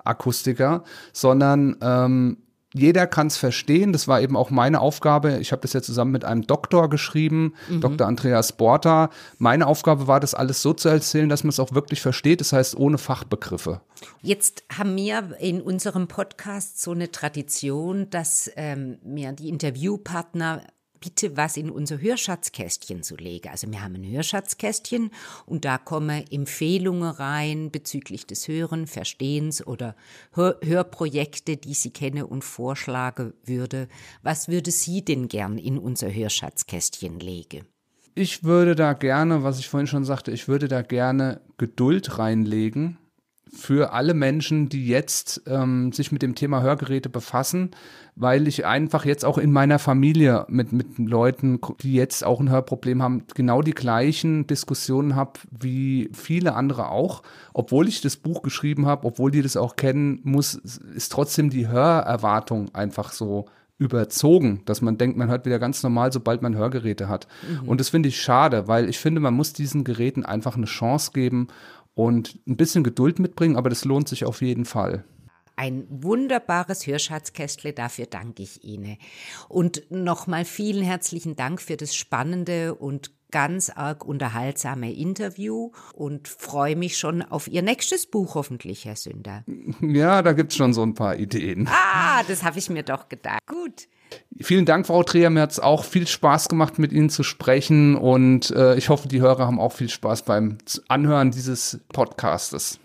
Hörakustiker, 0.04 0.84
sondern 1.12 1.76
ähm, 1.80 2.38
jeder 2.78 3.06
kann 3.06 3.28
es 3.28 3.36
verstehen. 3.36 3.92
Das 3.92 4.06
war 4.06 4.20
eben 4.20 4.36
auch 4.36 4.50
meine 4.50 4.80
Aufgabe. 4.80 5.38
Ich 5.38 5.52
habe 5.52 5.62
das 5.62 5.72
ja 5.72 5.82
zusammen 5.82 6.12
mit 6.12 6.24
einem 6.24 6.46
Doktor 6.46 6.90
geschrieben, 6.90 7.54
mhm. 7.68 7.80
Dr. 7.80 8.06
Andreas 8.06 8.52
Borta. 8.52 9.10
Meine 9.38 9.66
Aufgabe 9.66 10.06
war, 10.06 10.20
das 10.20 10.34
alles 10.34 10.62
so 10.62 10.72
zu 10.72 10.88
erzählen, 10.88 11.28
dass 11.28 11.44
man 11.44 11.50
es 11.50 11.60
auch 11.60 11.72
wirklich 11.72 12.00
versteht. 12.00 12.40
Das 12.40 12.52
heißt, 12.52 12.76
ohne 12.76 12.98
Fachbegriffe. 12.98 13.80
Jetzt 14.22 14.64
haben 14.76 14.96
wir 14.96 15.36
in 15.40 15.62
unserem 15.62 16.06
Podcast 16.08 16.82
so 16.82 16.92
eine 16.92 17.10
Tradition, 17.10 18.10
dass 18.10 18.50
ähm, 18.56 18.98
mir 19.02 19.32
die 19.32 19.48
Interviewpartner 19.48 20.62
bitte 21.00 21.36
was 21.36 21.56
in 21.56 21.70
unser 21.70 22.00
Hörschatzkästchen 22.00 23.02
zu 23.02 23.16
legen. 23.16 23.48
Also 23.48 23.70
wir 23.70 23.82
haben 23.82 23.94
ein 23.94 24.10
Hörschatzkästchen 24.10 25.10
und 25.46 25.64
da 25.64 25.78
kommen 25.78 26.24
Empfehlungen 26.30 27.10
rein 27.10 27.70
bezüglich 27.70 28.26
des 28.26 28.48
Hören, 28.48 28.86
Verstehens 28.86 29.66
oder 29.66 29.96
Hör 30.32 30.58
Hörprojekte, 30.62 31.56
die 31.56 31.74
Sie 31.74 31.90
kennen 31.90 32.24
und 32.24 32.42
vorschlagen 32.42 33.32
würde. 33.44 33.88
Was 34.22 34.48
würde 34.48 34.70
Sie 34.70 35.04
denn 35.04 35.28
gern 35.28 35.58
in 35.58 35.78
unser 35.78 36.12
Hörschatzkästchen 36.12 37.20
legen? 37.20 37.64
Ich 38.14 38.44
würde 38.44 38.74
da 38.74 38.94
gerne, 38.94 39.42
was 39.42 39.58
ich 39.58 39.68
vorhin 39.68 39.86
schon 39.86 40.04
sagte, 40.04 40.30
ich 40.30 40.48
würde 40.48 40.68
da 40.68 40.82
gerne 40.82 41.42
Geduld 41.58 42.18
reinlegen 42.18 42.98
für 43.52 43.92
alle 43.92 44.14
Menschen, 44.14 44.68
die 44.68 44.86
jetzt 44.86 45.42
ähm, 45.46 45.92
sich 45.92 46.12
mit 46.12 46.22
dem 46.22 46.34
Thema 46.34 46.62
Hörgeräte 46.62 47.08
befassen, 47.08 47.70
weil 48.16 48.48
ich 48.48 48.66
einfach 48.66 49.04
jetzt 49.04 49.24
auch 49.24 49.38
in 49.38 49.52
meiner 49.52 49.78
Familie 49.78 50.46
mit, 50.48 50.72
mit 50.72 50.98
Leuten, 50.98 51.60
die 51.80 51.94
jetzt 51.94 52.24
auch 52.24 52.40
ein 52.40 52.50
Hörproblem 52.50 53.02
haben, 53.02 53.24
genau 53.34 53.62
die 53.62 53.74
gleichen 53.74 54.46
Diskussionen 54.46 55.14
habe 55.14 55.40
wie 55.50 56.10
viele 56.12 56.54
andere 56.54 56.88
auch. 56.88 57.22
Obwohl 57.52 57.88
ich 57.88 58.00
das 58.00 58.16
Buch 58.16 58.42
geschrieben 58.42 58.86
habe, 58.86 59.06
obwohl 59.06 59.30
die 59.30 59.42
das 59.42 59.56
auch 59.56 59.76
kennen, 59.76 60.20
muss, 60.24 60.54
ist 60.54 61.12
trotzdem 61.12 61.50
die 61.50 61.68
Hörerwartung 61.68 62.74
einfach 62.74 63.12
so 63.12 63.46
überzogen, 63.78 64.62
dass 64.64 64.80
man 64.80 64.96
denkt, 64.96 65.18
man 65.18 65.28
hört 65.28 65.44
wieder 65.44 65.58
ganz 65.58 65.82
normal, 65.82 66.10
sobald 66.10 66.40
man 66.40 66.56
Hörgeräte 66.56 67.08
hat. 67.08 67.28
Mhm. 67.62 67.68
Und 67.68 67.80
das 67.80 67.90
finde 67.90 68.08
ich 68.08 68.20
schade, 68.20 68.68
weil 68.68 68.88
ich 68.88 68.98
finde, 68.98 69.20
man 69.20 69.34
muss 69.34 69.52
diesen 69.52 69.84
Geräten 69.84 70.24
einfach 70.24 70.56
eine 70.56 70.64
Chance 70.64 71.10
geben 71.12 71.48
und 71.96 72.38
ein 72.46 72.58
bisschen 72.58 72.84
Geduld 72.84 73.18
mitbringen, 73.18 73.56
aber 73.56 73.70
das 73.70 73.84
lohnt 73.84 74.06
sich 74.08 74.24
auf 74.26 74.42
jeden 74.42 74.66
Fall. 74.66 75.04
Ein 75.56 75.86
wunderbares 75.88 76.86
Hörschatzkästle, 76.86 77.72
dafür 77.72 78.04
danke 78.04 78.42
ich 78.42 78.62
Ihnen. 78.62 78.98
Und 79.48 79.90
nochmal 79.90 80.44
vielen 80.44 80.84
herzlichen 80.84 81.34
Dank 81.34 81.62
für 81.62 81.78
das 81.78 81.96
spannende 81.96 82.74
und 82.74 83.15
ganz 83.30 83.70
arg 83.70 84.04
unterhaltsame 84.04 84.92
Interview 84.92 85.70
und 85.94 86.28
freue 86.28 86.76
mich 86.76 86.98
schon 86.98 87.22
auf 87.22 87.48
Ihr 87.48 87.62
nächstes 87.62 88.06
Buch 88.06 88.34
hoffentlich, 88.34 88.84
Herr 88.84 88.96
Sünder. 88.96 89.44
Ja, 89.80 90.22
da 90.22 90.32
gibt 90.32 90.52
es 90.52 90.56
schon 90.56 90.72
so 90.72 90.82
ein 90.82 90.94
paar 90.94 91.16
Ideen. 91.16 91.68
Ah, 91.70 92.22
das 92.26 92.42
habe 92.42 92.58
ich 92.58 92.70
mir 92.70 92.82
doch 92.82 93.08
gedacht. 93.08 93.40
Gut. 93.46 93.88
Vielen 94.40 94.64
Dank, 94.64 94.86
Frau 94.86 95.02
Dreher. 95.02 95.30
Mir 95.30 95.42
hat 95.42 95.52
es 95.52 95.60
auch 95.60 95.84
viel 95.84 96.06
Spaß 96.06 96.48
gemacht, 96.48 96.78
mit 96.78 96.92
Ihnen 96.92 97.10
zu 97.10 97.22
sprechen 97.22 97.96
und 97.96 98.50
äh, 98.50 98.76
ich 98.76 98.88
hoffe, 98.88 99.08
die 99.08 99.20
Hörer 99.20 99.46
haben 99.46 99.60
auch 99.60 99.72
viel 99.72 99.88
Spaß 99.88 100.24
beim 100.24 100.58
Anhören 100.88 101.30
dieses 101.30 101.80
Podcastes. 101.92 102.78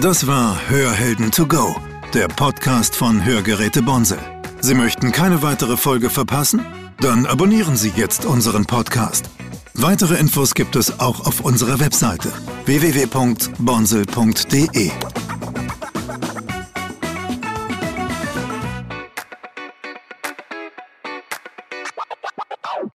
Das 0.00 0.26
war 0.26 0.58
Hörhelden 0.70 1.30
to 1.30 1.46
go, 1.46 1.76
der 2.14 2.28
Podcast 2.28 2.96
von 2.96 3.22
Hörgeräte 3.22 3.82
Bonsel. 3.82 4.18
Sie 4.62 4.74
möchten 4.74 5.12
keine 5.12 5.42
weitere 5.42 5.76
Folge 5.76 6.08
verpassen? 6.10 6.64
Dann 7.00 7.26
abonnieren 7.26 7.76
Sie 7.76 7.92
jetzt 7.96 8.24
unseren 8.26 8.66
Podcast. 8.66 9.30
Weitere 9.74 10.16
Infos 10.16 10.54
gibt 10.54 10.76
es 10.76 11.00
auch 11.00 11.26
auf 11.26 11.40
unserer 11.40 11.80
Webseite 11.80 12.30
www.bonsel.de. 12.66 14.90